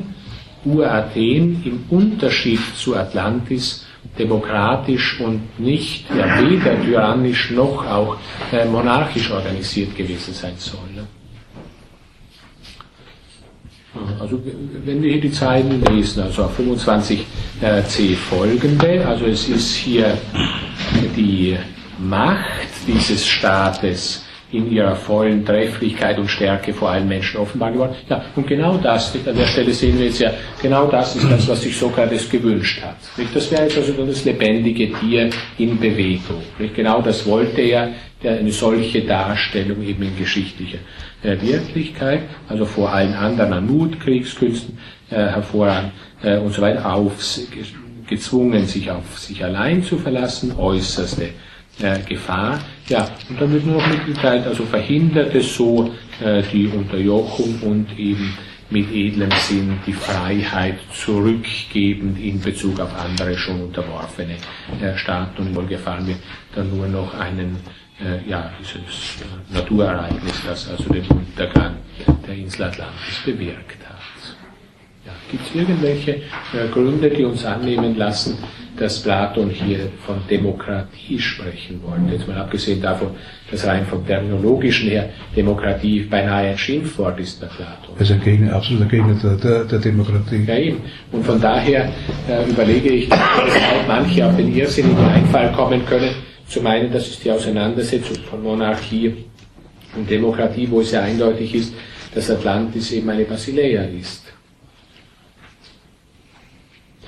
[0.65, 3.85] Urathen im Unterschied zu Atlantis
[4.17, 8.17] demokratisch und nicht, ja, weder tyrannisch noch auch
[8.53, 10.89] äh, monarchisch organisiert gewesen sein soll.
[10.95, 11.03] Ne?
[14.21, 14.41] Also
[14.85, 20.17] wenn wir hier die Zeilen lesen, also auf 25c folgende, also es ist hier
[21.17, 21.57] die
[21.99, 27.95] Macht dieses Staates in ihrer vollen Trefflichkeit und Stärke vor allen Menschen offenbar geworden.
[28.09, 30.33] Ja, und genau das, an der Stelle sehen wir jetzt ja,
[30.63, 32.97] genau das ist das, was sich Sokrates gewünscht hat.
[33.35, 35.29] Das wäre jetzt also das lebendige Tier
[35.59, 36.43] in Bewegung.
[36.75, 37.91] Genau das wollte er,
[38.25, 40.79] eine solche Darstellung eben in geschichtlicher
[41.23, 44.79] äh, Wirklichkeit, also vor allen anderen an Mut, Kriegskünsten
[45.11, 45.93] äh, hervorragend
[46.23, 47.13] äh, und so weiter, auf,
[48.09, 51.31] gezwungen, sich auf sich allein zu verlassen, äußerste
[52.09, 52.59] Gefahr.
[52.89, 57.99] Ja, und dann wird nur noch mitgeteilt, also verhindert es so äh, die Unterjochung und
[57.99, 58.35] eben
[58.71, 64.37] mit edlem Sinn die Freiheit zurückgebend in Bezug auf andere schon unterworfene
[64.81, 65.43] äh, Staaten.
[65.43, 66.17] Und wohl gefallen mir
[66.55, 67.57] dann nur noch einen,
[68.01, 71.77] äh, ja, dieses äh, Naturereignis, das also den Untergang
[72.27, 73.88] der Insel Atlantis bewirkt
[75.31, 78.39] Gibt es irgendwelche äh, Gründe, die uns annehmen lassen,
[78.79, 82.15] dass Platon hier von Demokratie sprechen wollte.
[82.15, 83.09] Jetzt mal abgesehen davon,
[83.51, 87.95] dass rein vom Terminologischen her Demokratie beinahe ein Schimpfwort ist bei Platon.
[87.97, 90.45] Er ist ein Gegner, absoluter Gegner der, der, der Demokratie.
[90.47, 90.81] Ja, eben.
[91.13, 91.91] Und von daher
[92.29, 96.11] äh, überlege ich, dass auch manche auf den irrsinnigen Einfall kommen können,
[96.47, 99.15] zu meinen, das ist die Auseinandersetzung von Monarchie
[99.97, 101.75] und Demokratie, wo es ja eindeutig ist,
[102.15, 104.28] dass Atlantis eben eine Basileia ist.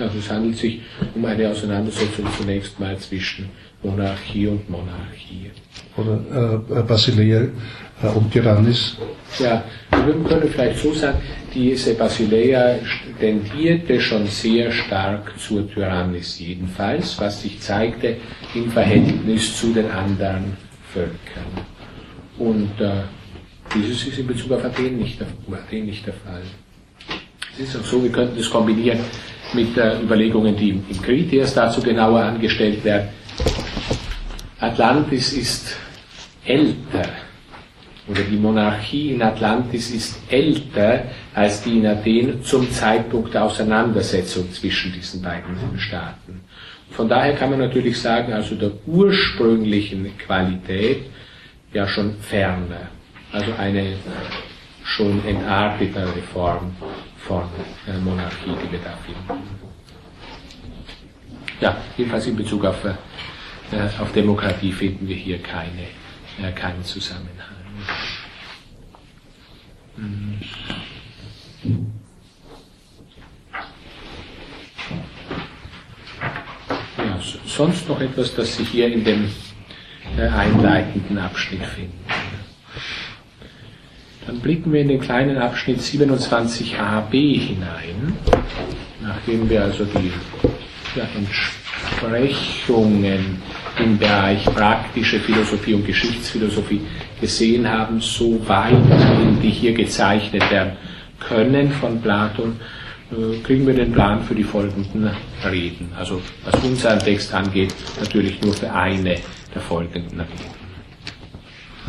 [0.01, 0.81] Also es handelt sich
[1.15, 3.49] um eine Auseinandersetzung zunächst mal zwischen
[3.83, 5.51] Monarchie und Monarchie.
[5.97, 7.43] Oder äh, Basileia
[8.03, 8.97] äh, und Tyrannis.
[9.39, 11.19] Ja, wir können vielleicht so sagen,
[11.55, 12.79] diese Basileia
[13.19, 18.17] tendierte schon sehr stark zur Tyrannis jedenfalls, was sich zeigte
[18.55, 20.57] im Verhältnis zu den anderen
[20.93, 21.67] Völkern.
[22.39, 23.03] Und äh,
[23.75, 26.43] dieses ist in Bezug auf Athen nicht, Athen nicht der Fall.
[27.55, 29.01] Es ist auch so, wir könnten das kombinieren
[29.55, 33.09] mit äh, Überlegungen, die im, im dazu genauer angestellt werden.
[34.59, 35.77] Atlantis ist
[36.45, 37.09] älter,
[38.09, 44.51] oder die Monarchie in Atlantis ist älter als die in Athen zum Zeitpunkt der Auseinandersetzung
[44.53, 46.41] zwischen diesen beiden Staaten.
[46.91, 51.05] Von daher kann man natürlich sagen, also der ursprünglichen Qualität
[51.73, 52.89] ja schon ferner,
[53.33, 53.95] also eine
[54.83, 56.73] schon entartetere Form
[57.27, 57.45] von
[57.87, 59.43] äh, Monarchie, die wir da finden.
[61.61, 62.95] Ja, jedenfalls in Bezug auf, äh,
[64.01, 65.89] auf Demokratie finden wir hier keine,
[66.43, 67.57] äh, keinen Zusammenhang.
[69.97, 70.41] Mhm.
[76.97, 79.31] Ja, sonst noch etwas, das Sie hier in dem
[80.17, 82.10] äh, einleitenden Abschnitt finden.
[84.43, 88.15] Blicken wir in den kleinen Abschnitt 27ab hinein,
[89.03, 90.11] nachdem wir also die
[90.97, 93.43] ja, Entsprechungen
[93.79, 96.81] im Bereich praktische Philosophie und Geschichtsphilosophie
[97.21, 98.77] gesehen haben, so weit,
[99.43, 100.73] die hier gezeichnet werden
[101.19, 102.57] können von Platon,
[103.13, 105.11] äh, kriegen wir den Plan für die folgenden
[105.45, 105.91] Reden.
[105.99, 109.17] Also was unseren Text angeht, natürlich nur für eine
[109.55, 110.61] der folgenden Reden.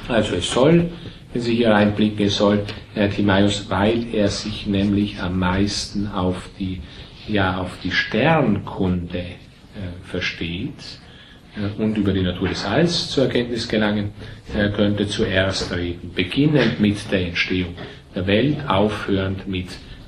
[0.07, 0.89] Also es soll
[1.33, 6.81] wenn Sie hier einblicken soll, Herr Timaeus, weil er sich nämlich am meisten auf die,
[7.27, 9.35] ja, auf die Sternkunde äh,
[10.03, 10.99] versteht
[11.55, 14.11] äh, und über die Natur des Alls zur Erkenntnis gelangen
[14.53, 17.75] äh, könnte, zuerst reden, beginnend mit der Entstehung
[18.13, 19.67] der Welt, aufhörend mit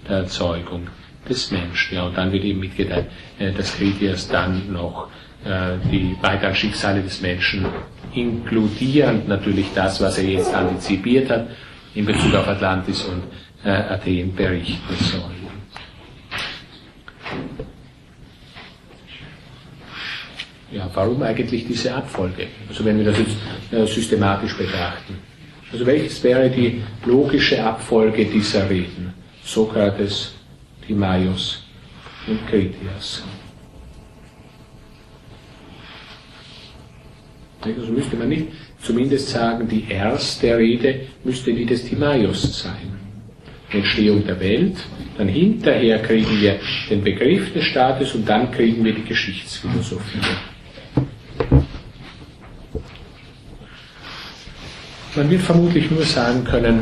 [0.09, 0.87] der Erzeugung
[1.29, 1.95] des Menschen.
[1.95, 3.07] Ja, und dann wird eben mitgeteilt,
[3.39, 5.07] äh, dass Kritias dann noch
[5.45, 7.65] äh, die weiteren Schicksale des Menschen
[8.15, 11.47] inkludierend natürlich das, was er jetzt antizipiert hat
[11.95, 13.23] in Bezug auf Atlantis und
[13.63, 15.31] äh, Athen berichten soll.
[20.71, 22.47] Ja, warum eigentlich diese Abfolge?
[22.67, 23.37] Also wenn wir das jetzt
[23.71, 25.19] äh, systematisch betrachten.
[25.71, 29.13] Also welches wäre die logische Abfolge dieser Reden?
[29.43, 30.33] Sokrates,
[30.85, 31.63] Timaeus
[32.27, 33.23] und Kritias.
[37.65, 38.47] Also müsste man nicht
[38.81, 42.93] zumindest sagen, die erste Rede müsste die des Timaeus sein.
[43.71, 44.75] Entstehung der Welt,
[45.17, 46.59] dann hinterher kriegen wir
[46.89, 50.19] den Begriff des Staates und dann kriegen wir die Geschichtsphilosophie.
[55.15, 56.81] Man wird vermutlich nur sagen können,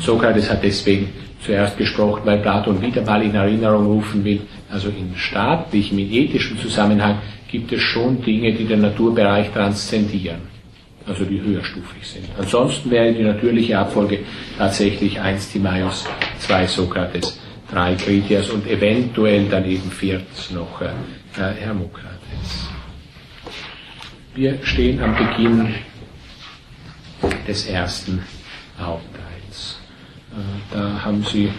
[0.00, 1.08] Sokrates hat deswegen
[1.44, 4.40] zuerst gesprochen, weil Platon wieder mal in Erinnerung rufen will,
[4.70, 10.56] also in staatlichem, in ethischem Zusammenhang gibt es schon Dinge, die den Naturbereich transzendieren.
[11.06, 12.28] also die höherstufig sind.
[12.38, 14.20] Ansonsten wäre die natürliche Abfolge
[14.58, 16.04] tatsächlich 1 Timaeus,
[16.40, 17.38] 2 Sokrates,
[17.70, 20.88] 3 Kritias und eventuell dann eben viert noch äh,
[21.36, 22.68] Hermokrates.
[24.34, 25.74] Wir stehen am Beginn
[27.46, 28.22] des ersten
[28.78, 29.78] Hauptteils.
[30.32, 31.50] Äh, da haben Sie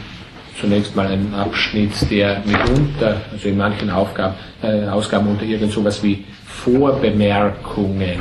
[0.59, 6.01] zunächst mal einen Abschnitt, der mitunter, also in manchen Aufgaben, äh, Ausgaben unter irgend sowas
[6.03, 8.19] wie Vorbemerkungen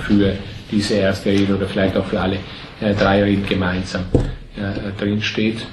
[0.00, 0.34] für
[0.70, 2.38] diese erste Rede oder vielleicht auch für alle
[2.80, 4.04] äh, drei Reden gemeinsam
[4.56, 5.66] äh, drinsteht.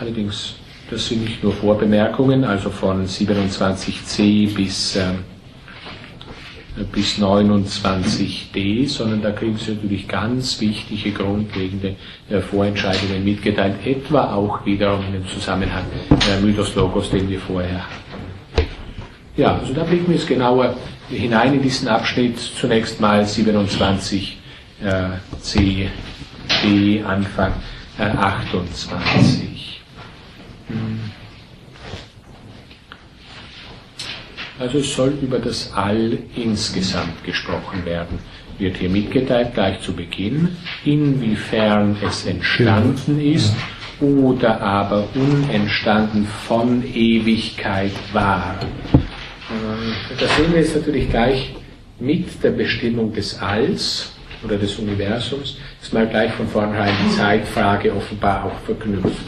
[0.00, 0.54] Allerdings,
[0.90, 5.04] das sind nicht nur Vorbemerkungen, also von 27c bis, äh,
[6.90, 11.96] bis 29d, sondern da kriegen Sie natürlich ganz wichtige, grundlegende
[12.30, 17.84] äh, Vorentscheidungen mitgeteilt, etwa auch wiederum in dem Zusammenhang äh, Mythos Logos, den wir vorher
[17.84, 18.66] hatten.
[19.36, 20.74] Ja, also da blicken wir jetzt genauer
[21.08, 22.38] hinein in diesen Abschnitt.
[22.38, 24.38] Zunächst mal 27
[24.82, 25.88] äh,
[26.62, 27.52] D, Anfang
[27.98, 29.51] äh, 28.
[34.62, 38.20] Also es soll über das All insgesamt gesprochen werden.
[38.60, 43.56] Wird hier mitgeteilt gleich zu Beginn, inwiefern es entstanden ist
[44.00, 48.54] oder aber unentstanden von Ewigkeit war.
[49.50, 51.56] Äh, das sehen wir jetzt natürlich gleich
[51.98, 54.12] mit der Bestimmung des Alls
[54.44, 59.26] oder des Universums, ist mal gleich von vornherein die Zeitfrage offenbar auch verknüpft.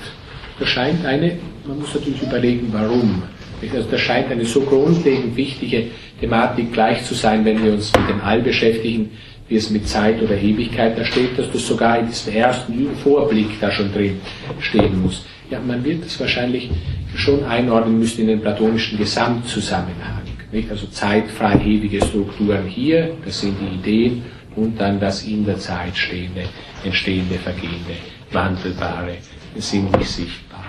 [0.61, 3.24] Da scheint eine, man muss natürlich überlegen, warum.
[3.72, 5.84] Also da scheint eine so grundlegend wichtige
[6.20, 9.10] Thematik gleich zu sein, wenn wir uns mit dem All beschäftigen,
[9.48, 13.60] wie es mit Zeit oder Ewigkeit da steht, dass das sogar in diesem ersten Vorblick
[13.60, 14.20] da schon drin
[14.60, 15.24] stehen muss.
[15.50, 16.70] Ja, man wird es wahrscheinlich
[17.14, 20.22] schon einordnen müssen in den platonischen Gesamtzusammenhang.
[20.50, 20.70] Nicht?
[20.70, 24.22] Also zeitfrei ewige Strukturen hier, das sind die Ideen,
[24.56, 26.44] und dann das in der Zeit stehende,
[26.84, 27.96] entstehende, vergehende,
[28.30, 29.16] wandelbare,
[29.56, 30.62] sinnlich sichtbare.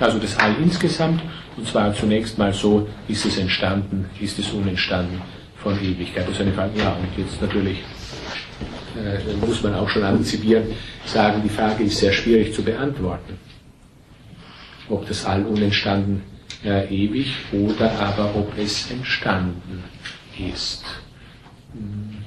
[0.00, 1.20] Also das All insgesamt,
[1.58, 5.20] und zwar zunächst mal so, ist es entstanden, ist es unentstanden
[5.56, 6.24] von Ewigkeit.
[6.24, 7.78] Das ist eine Frage, ja, und jetzt natürlich
[8.96, 10.68] äh, muss man auch schon antizipieren,
[11.04, 13.38] sagen, die Frage ist sehr schwierig zu beantworten.
[14.88, 16.22] Ob das All unentstanden
[16.64, 19.82] äh, ewig oder aber ob es entstanden
[20.38, 20.84] ist.
[21.72, 22.17] Hm.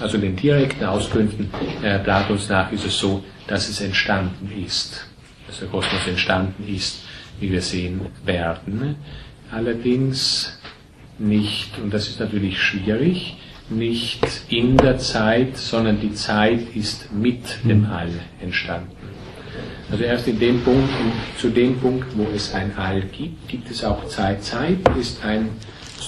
[0.00, 1.50] Also in den direkten Auskünften
[1.82, 5.06] äh, Platons nach ist es so, dass es entstanden ist,
[5.46, 7.00] dass der Kosmos entstanden ist,
[7.40, 8.96] wie wir sehen werden.
[9.50, 10.58] Allerdings
[11.18, 13.36] nicht, und das ist natürlich schwierig,
[13.70, 18.92] nicht in der Zeit, sondern die Zeit ist mit dem All entstanden.
[19.90, 20.90] Also erst in dem Punkt,
[21.38, 24.44] zu dem Punkt, wo es ein All gibt, gibt es auch Zeit.
[24.44, 25.50] Zeit ist ein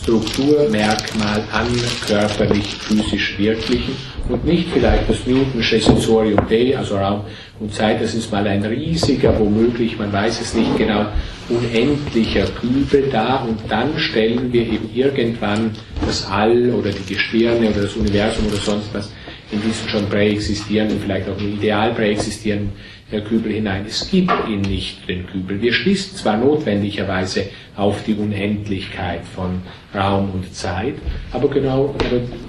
[0.03, 1.69] Strukturmerkmal an
[2.07, 3.97] körperlich, physisch Wirklichen
[4.29, 7.23] und nicht vielleicht das Newtonsche Sensorium Dei, also Raum
[7.59, 11.07] und Zeit, das ist mal ein riesiger, womöglich, man weiß es nicht genau,
[11.49, 13.45] unendlicher Kübel da.
[13.45, 15.73] Und dann stellen wir eben irgendwann
[16.07, 19.11] das All oder die Gestirne oder das Universum oder sonst was
[19.53, 22.73] in diesen schon präexistierenden, vielleicht auch im Ideal präexistierenden
[23.19, 23.85] Kübel hinein.
[23.87, 25.61] Es gibt ihn nicht, den Kübel.
[25.61, 27.47] Wir schließen zwar notwendigerweise
[27.77, 29.63] auf die Unendlichkeit von
[29.95, 30.95] Raum und Zeit,
[31.33, 31.95] aber genau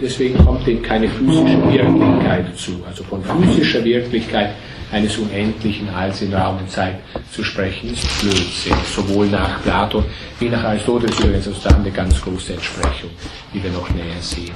[0.02, 2.84] deswegen kommt ihm keine physische Wirklichkeit zu.
[2.88, 4.52] Also von physischer Wirklichkeit
[4.92, 7.00] eines Unendlichen als in Raum und Zeit
[7.32, 8.76] zu sprechen, ist Blödsinn.
[8.94, 10.04] Sowohl nach Platon
[10.40, 13.10] wie nach Aristoteles übrigens, also da haben wir ganz große Entsprechung,
[13.54, 14.52] die wir noch näher sehen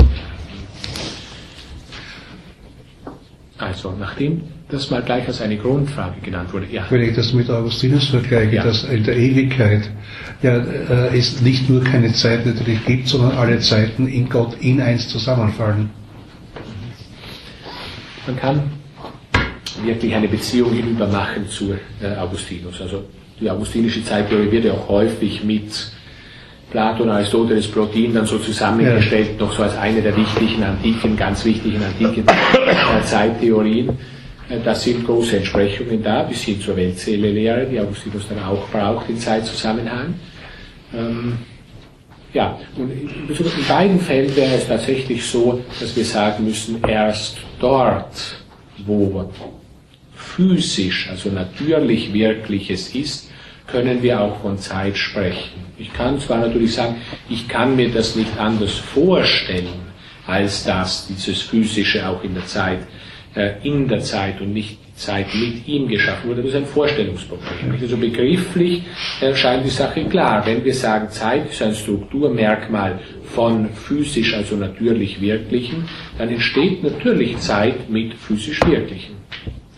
[3.58, 6.66] Also, nachdem das mal gleich als eine Grundfrage genannt wurde.
[6.72, 6.86] Ja.
[6.90, 8.64] Wenn ich das mit Augustinus vergleiche, ja.
[8.64, 9.90] dass in der Ewigkeit
[10.42, 14.82] ja, äh, es nicht nur keine Zeit natürlich gibt, sondern alle Zeiten in Gott in
[14.82, 15.90] eins zusammenfallen.
[18.28, 18.64] Man kann
[19.84, 22.82] wirklich eine Beziehung hinüber machen zu äh, Augustinus.
[22.82, 23.06] Also
[23.40, 25.92] die augustinische Zeittheorie wird ja auch häufig mit
[26.76, 29.46] Platon, Aristoteles, Plotin dann so zusammengestellt, ja.
[29.46, 33.92] noch so als eine der wichtigen antiken, ganz wichtigen antiken äh, Zeittheorien.
[34.50, 39.10] Äh, da sind große Entsprechungen da, bis hin zur Weltseele-Lehre, die Augustinus dann auch braucht
[39.10, 40.16] in Zeitzusammenhang.
[40.94, 41.38] Ähm,
[42.34, 48.36] ja, und in beiden Fällen wäre es tatsächlich so, dass wir sagen müssen, erst dort,
[48.86, 49.32] wo
[50.14, 53.30] physisch, also natürlich Wirkliches ist,
[53.68, 55.66] können wir auch von Zeit sprechen.
[55.78, 56.96] Ich kann zwar natürlich sagen,
[57.30, 59.86] ich kann mir das nicht anders vorstellen,
[60.26, 62.80] als dass dieses Physische auch in der Zeit,
[63.36, 66.42] äh, in der Zeit und nicht Zeit mit ihm geschaffen wurde.
[66.42, 67.78] Das ist ein Vorstellungsproblem.
[67.82, 68.84] Also begrifflich
[69.34, 70.46] scheint die Sache klar.
[70.46, 77.38] Wenn wir sagen, Zeit ist ein Strukturmerkmal von physisch, also natürlich Wirklichen, dann entsteht natürlich
[77.40, 79.25] Zeit mit physisch Wirklichen.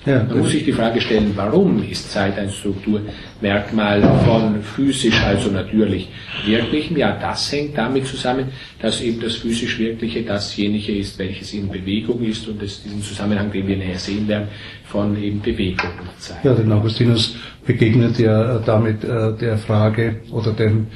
[0.05, 5.51] Ja, Man muss sich die Frage stellen, warum ist Zeit ein Strukturmerkmal von physisch, also
[5.51, 6.07] natürlich
[6.45, 6.95] Wirklichem?
[6.95, 8.47] Ja, das hängt damit zusammen,
[8.81, 13.51] dass eben das physisch Wirkliche dasjenige ist, welches in Bewegung ist und es diesen Zusammenhang,
[13.51, 14.47] den wir näher sehen werden,
[14.85, 16.37] von eben Bewegung und Zeit.
[16.43, 17.35] Ja, denn Augustinus
[17.65, 20.87] begegnet ja damit äh, der Frage oder dem,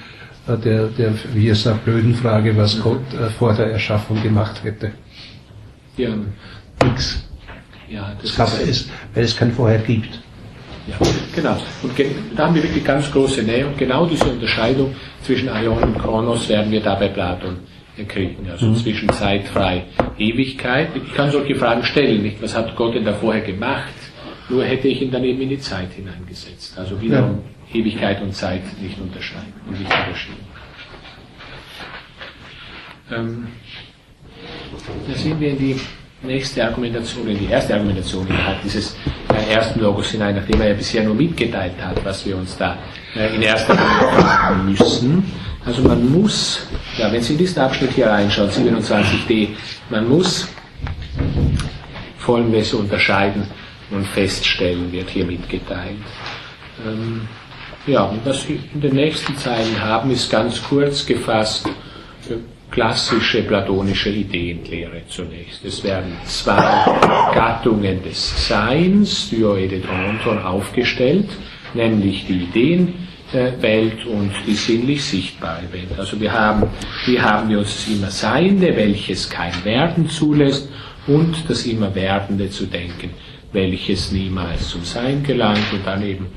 [0.47, 2.80] äh, der, der, wie er sagt, blöden Frage, was.
[2.80, 4.91] Gott äh, vor der Erschaffung gemacht hätte.
[5.97, 6.12] Ja.
[6.84, 7.28] Nix.
[7.91, 10.19] Ja, das gab es, weil es kein Vorher gibt.
[10.87, 10.95] Ja,
[11.35, 11.57] genau.
[11.83, 11.93] Und
[12.35, 16.47] da haben wir wirklich ganz große Nähe und genau diese Unterscheidung zwischen Aion und Kronos
[16.49, 17.57] werden wir da bei Platon
[18.07, 18.49] kriegen.
[18.49, 18.75] Also mhm.
[18.77, 19.83] zwischen zeitfrei
[20.17, 20.89] Ewigkeit.
[20.95, 22.41] Ich kann solche Fragen stellen, nicht?
[22.41, 23.93] Was hat Gott denn da vorher gemacht?
[24.49, 26.77] Nur hätte ich ihn dann eben in die Zeit hineingesetzt.
[26.77, 27.41] Also wiederum
[27.73, 27.79] ja.
[27.79, 30.45] Ewigkeit und Zeit nicht unterscheiden und nicht unterschieden.
[33.11, 33.47] Ähm,
[35.07, 35.75] da sind wir in die
[36.24, 38.95] nächste Argumentation, in die erste Argumentation innerhalb dieses
[39.30, 42.78] äh, ersten Logos hinein, nachdem er ja bisher nur mitgeteilt hat, was wir uns da
[43.15, 45.32] äh, in erster Linie fragen müssen.
[45.65, 46.67] Also man muss,
[46.97, 49.49] ja, wenn Sie in diesen Abschnitt hier reinschauen, 27d,
[49.89, 50.47] man muss
[52.17, 53.47] Folgendes unterscheiden
[53.91, 55.97] und feststellen, wird hier mitgeteilt.
[56.86, 57.28] Ähm,
[57.88, 61.67] ja, und was wir in den nächsten Zeilen haben, ist ganz kurz gefasst
[62.72, 65.63] klassische platonische Ideenlehre zunächst.
[65.65, 66.86] Es werden zwei
[67.34, 71.30] Gattungen des Seins, Dioedet und Onton, aufgestellt,
[71.74, 75.97] nämlich die Ideenwelt und die sinnlich sichtbare Welt.
[75.97, 76.69] Also wir haben,
[77.05, 80.69] hier haben wir uns das immer Seiende, welches kein Werden zulässt,
[81.07, 83.11] und das immer Werdende zu denken,
[83.53, 86.28] welches niemals zum Sein gelangt und dann eben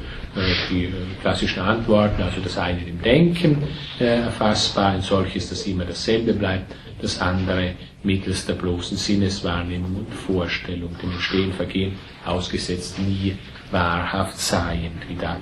[0.70, 3.62] die äh, klassischen Antworten, also das eine im Denken
[4.00, 10.14] äh, erfassbar, ein solches, das immer dasselbe bleibt, das andere mittels der bloßen Sinneswahrnehmung und
[10.14, 11.92] Vorstellung, dem Entstehen, Vergehen
[12.24, 13.36] ausgesetzt, nie
[13.70, 15.38] wahrhaft seiend, wie da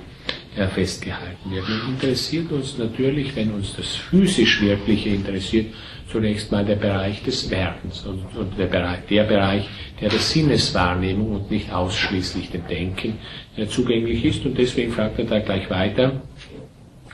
[0.55, 1.67] äh, festgehalten wird.
[1.67, 5.73] Und interessiert uns natürlich, wenn uns das physisch Wirkliche interessiert,
[6.13, 9.67] zunächst mal der Bereich des Werdens und, und der, Bereich, der Bereich,
[9.99, 13.17] der der Sinneswahrnehmung und nicht ausschließlich dem Denken
[13.57, 14.45] äh, zugänglich ist.
[14.45, 16.21] Und deswegen fragt er da gleich weiter,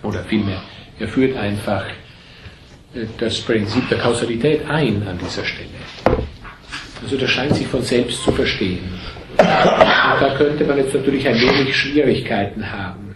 [0.04, 0.62] oder vielmehr,
[1.00, 1.86] er führt einfach
[2.94, 5.80] äh, das Prinzip der Kausalität ein an dieser Stelle.
[7.02, 9.00] Also das scheint sich von selbst zu verstehen.
[9.38, 13.09] Und da könnte man jetzt natürlich ein wenig Schwierigkeiten haben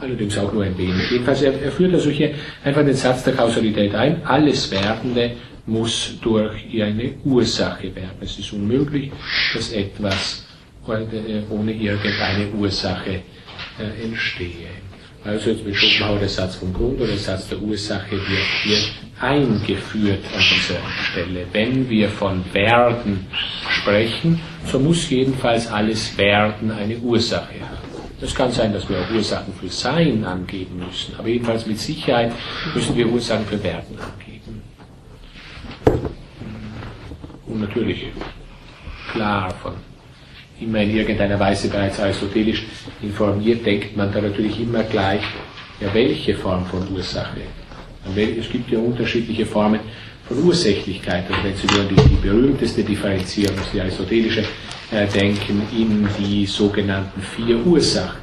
[0.00, 1.10] allerdings auch nur ein wenig.
[1.10, 2.34] Jedenfalls, er, er führt also hier
[2.64, 4.24] einfach den Satz der Kausalität ein.
[4.24, 5.32] Alles Werdende
[5.66, 8.16] muss durch eine Ursache werden.
[8.20, 9.10] Es ist unmöglich,
[9.54, 10.46] dass etwas
[11.50, 13.20] ohne irgendeine Ursache
[13.78, 14.68] äh, entstehe.
[15.22, 18.78] Also jetzt mit Schopenhauer der Satz vom Grund oder der Satz der Ursache wird hier
[19.20, 20.80] eingeführt an dieser
[21.10, 21.46] Stelle.
[21.52, 23.26] Wenn wir von Werden
[23.68, 27.89] sprechen, so muss jedenfalls alles Werden eine Ursache haben.
[28.22, 32.32] Es kann sein, dass wir auch Ursachen für Sein angeben müssen, aber jedenfalls mit Sicherheit
[32.74, 34.62] müssen wir Ursachen für Werden angeben.
[37.46, 38.08] Und natürlich
[39.12, 39.72] klar von
[40.60, 42.64] immer in irgendeiner Weise bereits aristotelisch
[43.00, 45.22] informiert, denkt man da natürlich immer gleich,
[45.80, 47.40] ja, welche Form von Ursache.
[48.14, 49.80] Es gibt ja unterschiedliche Formen
[50.28, 51.24] von Ursächlichkeit.
[51.30, 54.44] Also wenn Sie nur die, die berühmteste Differenzierung, die aristotelische,
[54.90, 58.20] äh, denken in die sogenannten vier Ursachen.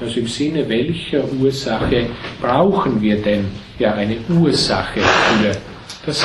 [0.00, 2.06] Also im Sinne welcher Ursache
[2.40, 3.46] brauchen wir denn
[3.78, 5.56] ja eine Ursache für
[6.04, 6.24] das?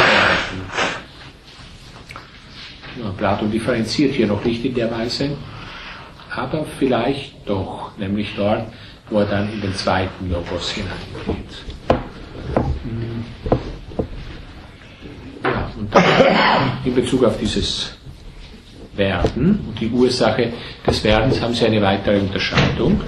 [3.01, 5.29] Ja, Platon differenziert hier noch nicht in der Weise,
[6.29, 8.67] aber vielleicht doch, nämlich dort,
[9.09, 11.63] wo er dann in den zweiten Logos hineingeht.
[15.43, 16.03] Ja, und dann
[16.83, 17.98] in Bezug auf dieses
[18.95, 20.53] werden und die Ursache
[20.85, 23.01] des Werdens haben sie eine weitere Unterscheidung.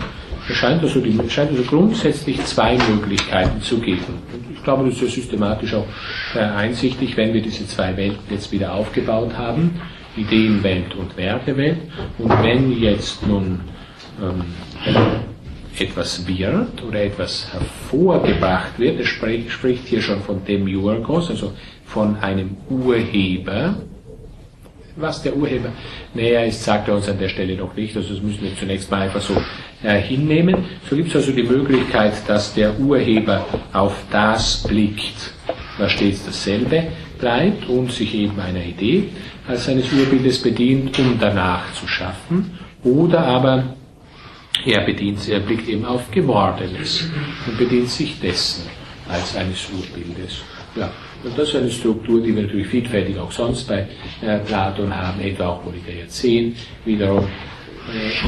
[0.49, 4.19] Es scheint also, scheint also grundsätzlich zwei Möglichkeiten zu geben.
[4.33, 5.87] Und ich glaube, das ist ja systematisch auch
[6.35, 9.79] äh, einsichtig, wenn wir diese zwei Welten jetzt wieder aufgebaut haben,
[10.17, 11.77] Ideenwelt und Werdewelt.
[12.17, 13.61] Und wenn jetzt nun
[14.21, 14.43] ähm,
[15.79, 21.53] etwas wird oder etwas hervorgebracht wird, es spricht, spricht hier schon von Demiurgos, also
[21.85, 23.75] von einem Urheber,
[24.95, 25.69] was der Urheber
[26.13, 27.95] näher ist, sagt er uns an der Stelle noch nicht.
[27.95, 29.35] Also das müssen wir zunächst mal einfach so
[29.83, 30.65] äh, hinnehmen.
[30.89, 35.33] So gibt es also die Möglichkeit, dass der Urheber auf das blickt,
[35.77, 36.87] da steht dasselbe,
[37.19, 39.09] bleibt und sich eben einer Idee
[39.47, 43.75] als seines Urbildes bedient, um danach zu schaffen, oder aber
[44.65, 47.09] er bedient, er blickt eben auf Gewordenes
[47.47, 48.65] und bedient sich dessen
[49.09, 50.41] als eines Urbildes.
[50.75, 50.91] Ja,
[51.23, 53.87] und das ist eine Struktur, die wir natürlich vielfältig auch sonst bei
[54.21, 57.25] äh, Platon haben, etwa auch Politeia 10 wiederum.
[57.25, 58.27] Äh,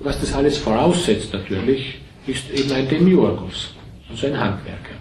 [0.00, 1.94] was das alles voraussetzt natürlich,
[2.26, 3.74] ist eben ein Demiurgus,
[4.10, 4.96] also ein Handwerker.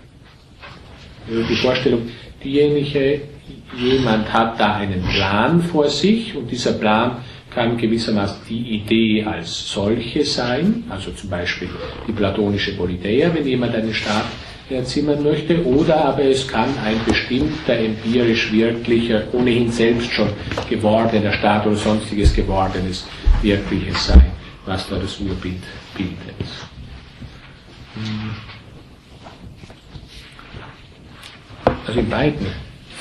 [1.28, 2.10] Also die Vorstellung,
[2.44, 3.22] diejenige,
[3.78, 7.18] jemand hat da einen Plan vor sich und dieser Plan
[7.54, 11.70] kann gewissermaßen die Idee als solche sein, also zum Beispiel
[12.08, 14.26] die platonische Politeia, wenn jemand einen Staat
[14.74, 20.30] erzimmern möchte, oder aber es kann ein bestimmter empirisch wirklicher, ohnehin selbst schon
[20.70, 23.06] gewordener Staat oder sonstiges gewordenes
[23.42, 24.32] Wirkliches sein,
[24.66, 25.62] was da das Urbild
[25.96, 26.18] bildet.
[31.86, 32.48] Also in beiden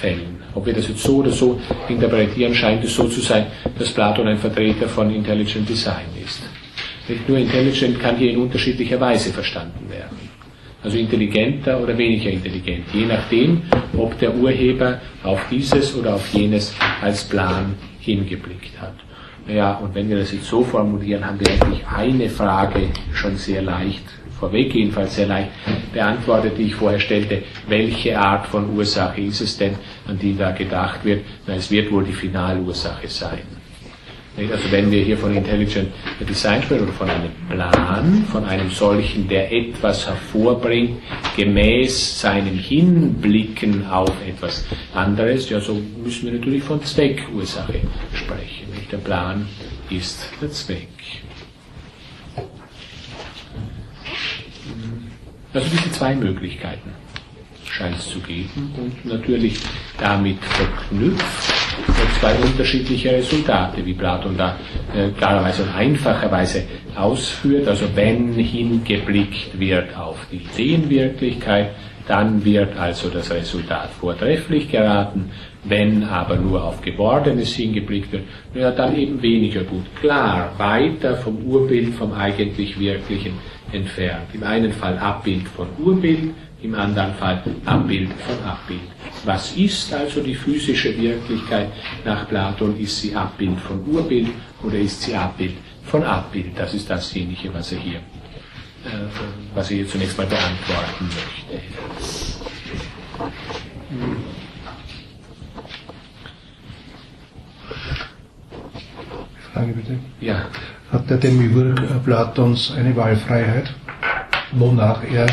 [0.00, 3.46] Fällen, ob wir das jetzt so oder so interpretieren, scheint es so zu sein,
[3.78, 6.42] dass Platon ein Vertreter von Intelligent Design ist.
[7.08, 10.21] Nicht nur Intelligent kann hier in unterschiedlicher Weise verstanden werden.
[10.82, 13.62] Also intelligenter oder weniger intelligent, je nachdem,
[13.96, 18.94] ob der Urheber auf dieses oder auf jenes als Plan hingeblickt hat.
[19.48, 23.62] Ja, und wenn wir das jetzt so formulieren, haben wir eigentlich eine Frage schon sehr
[23.62, 24.02] leicht
[24.42, 25.50] vorweg jedenfalls sehr leicht
[25.92, 29.76] beantwortet, die ich vorher stellte, welche Art von Ursache ist es denn,
[30.08, 31.24] an die da gedacht wird?
[31.46, 33.61] Na, es wird wohl die Finalursache sein.
[34.36, 35.90] Also wenn wir hier von Intelligent
[36.26, 41.02] Design sprechen oder von einem Plan, von einem solchen, der etwas hervorbringt,
[41.36, 44.64] gemäß seinem Hinblicken auf etwas
[44.94, 47.80] anderes, ja, so müssen wir natürlich von Zweckursache
[48.14, 48.68] sprechen.
[48.90, 49.46] Der Plan
[49.90, 50.88] ist der Zweck.
[55.52, 56.90] Also diese zwei Möglichkeiten
[57.72, 59.58] scheint es zu geben und natürlich
[59.98, 61.52] damit verknüpft
[62.20, 64.56] zwei unterschiedliche Resultate, wie Platon da
[64.94, 67.66] äh, klarerweise und einfacherweise ausführt.
[67.66, 71.70] Also wenn hingeblickt wird auf die Ideenwirklichkeit,
[72.06, 75.30] dann wird also das Resultat vortrefflich geraten.
[75.64, 78.24] Wenn aber nur auf Gewordenes hingeblickt wird,
[78.54, 79.84] ja, dann eben weniger gut.
[80.00, 83.34] Klar, weiter vom Urbild, vom eigentlich Wirklichen
[83.72, 84.26] entfernt.
[84.32, 86.30] Im einen Fall Abbild von Urbild,
[86.62, 88.80] im anderen Fall Abbild von Abbild.
[89.24, 91.70] Was ist also die physische Wirklichkeit
[92.04, 92.78] nach Platon?
[92.78, 94.28] Ist sie Abbild von Urbild
[94.62, 96.56] oder ist sie Abbild von Abbild?
[96.56, 99.08] Das ist dasjenige, was er hier, äh,
[99.54, 101.62] was er hier zunächst mal beantworten möchte.
[109.52, 109.98] Frage bitte.
[110.20, 110.46] Ja.
[110.90, 113.72] Hat der Demiurg Platons eine Wahlfreiheit,
[114.52, 115.26] wonach er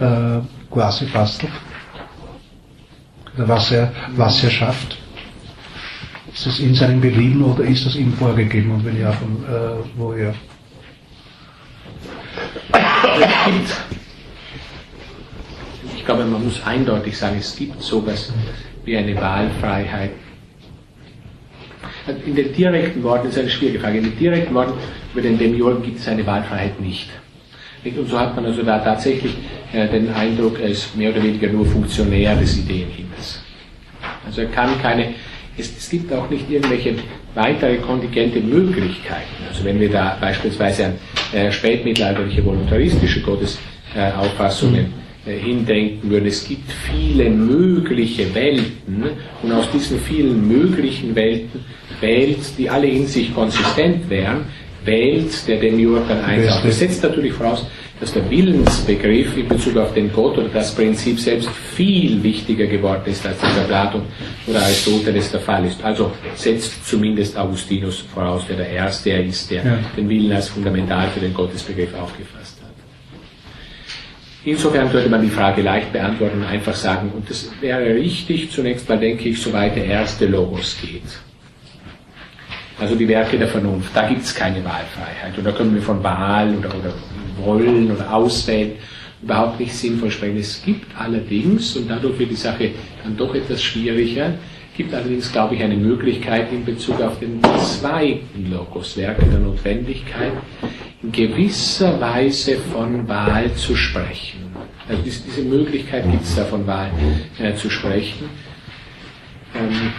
[0.00, 1.52] äh, quasi bastelt?
[3.36, 4.98] Oder was er, was er schafft?
[6.32, 9.84] Ist das in seinem Belieben oder ist das ihm vorgegeben und wenn ja, von äh,
[9.96, 10.34] woher?
[15.96, 18.32] Ich glaube, man muss eindeutig sagen, es gibt sowas
[18.84, 20.12] wie eine Wahlfreiheit
[22.24, 23.98] in den direkten Worten ist eine schwierige Frage.
[23.98, 24.74] In den direkten Worten
[25.12, 27.10] über den Demiurgen gibt es eine Wahlfreiheit nicht.
[27.96, 29.32] Und so hat man also da tatsächlich
[29.72, 33.40] äh, den Eindruck, er ist mehr oder weniger nur Funktionär des Ideenhimmels.
[34.26, 35.14] Also er kann keine,
[35.56, 36.96] es, es gibt auch nicht irgendwelche
[37.34, 39.44] weitere kontingente Möglichkeiten.
[39.48, 40.92] Also wenn wir da beispielsweise an
[41.32, 44.92] äh, spätmittelalterliche voluntaristische Gottesauffassungen
[45.26, 49.04] äh, hindenken würden, es gibt viele mögliche Welten
[49.42, 51.64] und aus diesen vielen möglichen Welten
[52.00, 54.46] wählt, die alle in sich konsistent wären,
[54.88, 56.62] wählt der Demiurg dann eins aus.
[56.64, 57.66] Das setzt natürlich voraus,
[58.00, 63.02] dass der Willensbegriff in Bezug auf den Gott oder das Prinzip selbst viel wichtiger geworden
[63.06, 64.02] ist, als dieser Platon
[64.46, 65.84] oder Aristoteles der Fall ist.
[65.84, 69.78] Also setzt zumindest Augustinus voraus, der der Erste ist, der ja.
[69.96, 72.68] den Willen als fundamental für den Gottesbegriff aufgefasst hat.
[74.44, 78.88] Insofern könnte man die Frage leicht beantworten und einfach sagen, und das wäre richtig zunächst
[78.88, 81.27] mal, denke ich, soweit der erste Logos geht
[82.78, 85.36] also die Werke der Vernunft, da gibt es keine Wahlfreiheit.
[85.36, 86.92] Und da können wir von Wahl oder, oder
[87.44, 88.72] Wollen oder Auswählen
[89.22, 90.38] überhaupt nicht sinnvoll sprechen.
[90.38, 92.70] Es gibt allerdings, und dadurch wird die Sache
[93.02, 94.34] dann doch etwas schwieriger,
[94.76, 100.32] gibt allerdings, glaube ich, eine Möglichkeit in Bezug auf den zweiten Logos, Werke der Notwendigkeit,
[101.02, 104.38] in gewisser Weise von Wahl zu sprechen.
[104.88, 106.92] Also diese Möglichkeit gibt es da von Wahl
[107.40, 108.30] äh, zu sprechen.
[109.54, 109.92] Ähm,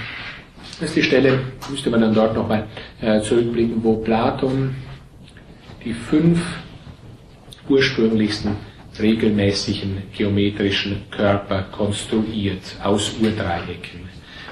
[0.79, 1.39] das ist die Stelle,
[1.69, 2.67] müsste man dann dort nochmal
[3.01, 4.75] äh, zurückblicken, wo Platon
[5.83, 6.39] die fünf
[7.67, 8.55] ursprünglichsten
[8.99, 14.09] regelmäßigen geometrischen Körper konstruiert aus Urdreiecken.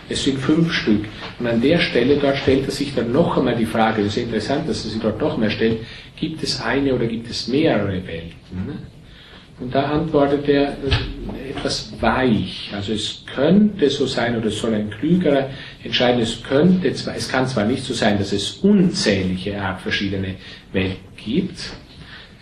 [0.09, 1.05] Es sind fünf Stück.
[1.39, 4.23] Und an der Stelle, dort stellt er sich dann noch einmal die Frage, das ist
[4.23, 5.79] interessant, dass er sich dort noch mehr stellt,
[6.15, 8.79] gibt es eine oder gibt es mehrere Welten?
[9.59, 12.71] Und da antwortet er äh, etwas weich.
[12.73, 15.49] Also es könnte so sein, oder es soll ein klügerer
[15.83, 20.35] entscheiden, es könnte es kann zwar nicht so sein, dass es unzählige Art verschiedene
[20.73, 21.71] Welten gibt,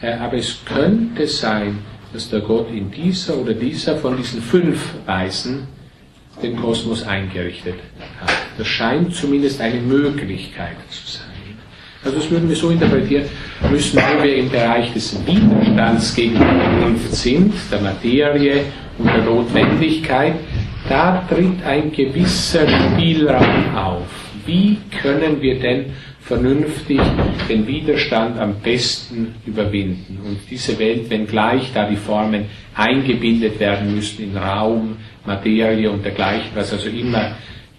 [0.01, 1.79] äh, aber es könnte sein,
[2.13, 5.67] dass der Gott in dieser oder dieser von diesen fünf Weisen
[6.41, 7.75] den Kosmos eingerichtet
[8.21, 8.31] hat.
[8.57, 11.25] Das scheint zumindest eine Möglichkeit zu sein.
[12.03, 13.25] Also das würden wir so interpretieren
[13.71, 18.65] müssen, wo wir im Bereich des Widerstands gegen die Vernunft sind, der Materie
[18.99, 20.35] und der Notwendigkeit,
[20.89, 24.07] da tritt ein gewisser Spielraum auf.
[24.45, 25.85] Wie können wir denn
[26.21, 26.99] vernünftig
[27.49, 30.19] den Widerstand am besten überwinden?
[30.23, 32.45] Und diese Welt, wenngleich da die Formen
[32.75, 37.35] eingebildet werden müssen in Raum, Materie und dergleichen, was also immer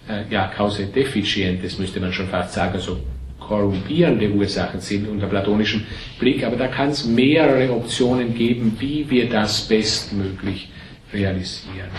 [0.08, 0.50] äh, ja,
[0.94, 2.98] deficientes, müsste man schon fast sagen, also
[3.38, 5.82] korrumpierende Ursachen sind unter platonischem
[6.18, 10.68] Blick, aber da kann es mehrere Optionen geben, wie wir das bestmöglich
[11.12, 11.90] realisieren.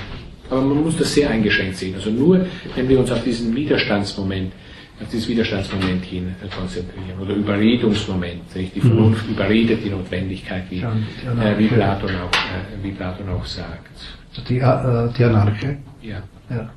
[0.50, 1.96] Aber man muss das sehr eingeschränkt sehen.
[1.96, 2.46] Also nur,
[2.76, 4.54] wenn wir uns auf diesen Widerstandsmoment,
[5.02, 8.76] auf dieses Widerstandsmoment hin konzentrieren oder Überredungsmoment, nicht?
[8.76, 9.34] die Vernunft mhm.
[9.34, 13.88] überredet die Notwendigkeit, wie, äh, wie, Platon, auch, äh, wie Platon auch sagt.
[14.48, 15.78] Die, äh, die Anarche?
[16.02, 16.22] Ja.
[16.50, 16.70] ja.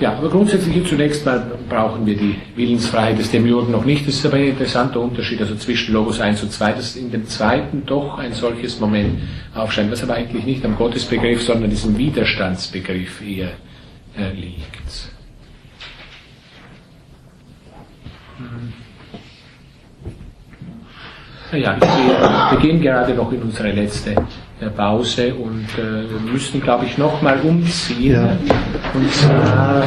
[0.00, 4.08] Ja, aber grundsätzlich zunächst mal brauchen wir die Willensfreiheit des Demiurgen noch nicht.
[4.08, 7.26] Das ist aber ein interessanter Unterschied also zwischen Logos 1 und 2, dass in dem
[7.26, 9.20] zweiten doch ein solches Moment
[9.54, 13.50] aufscheint, was aber eigentlich nicht am Gottesbegriff, sondern diesem Widerstandsbegriff eher
[14.16, 15.10] äh, liegt.
[21.52, 21.76] Ich sehe,
[22.50, 24.14] wir gehen gerade noch in unsere letzte
[24.68, 28.12] Pause und äh, wir müssen, glaube ich, nochmal umziehen.
[28.12, 28.36] Ja.
[28.92, 29.82] Und zwar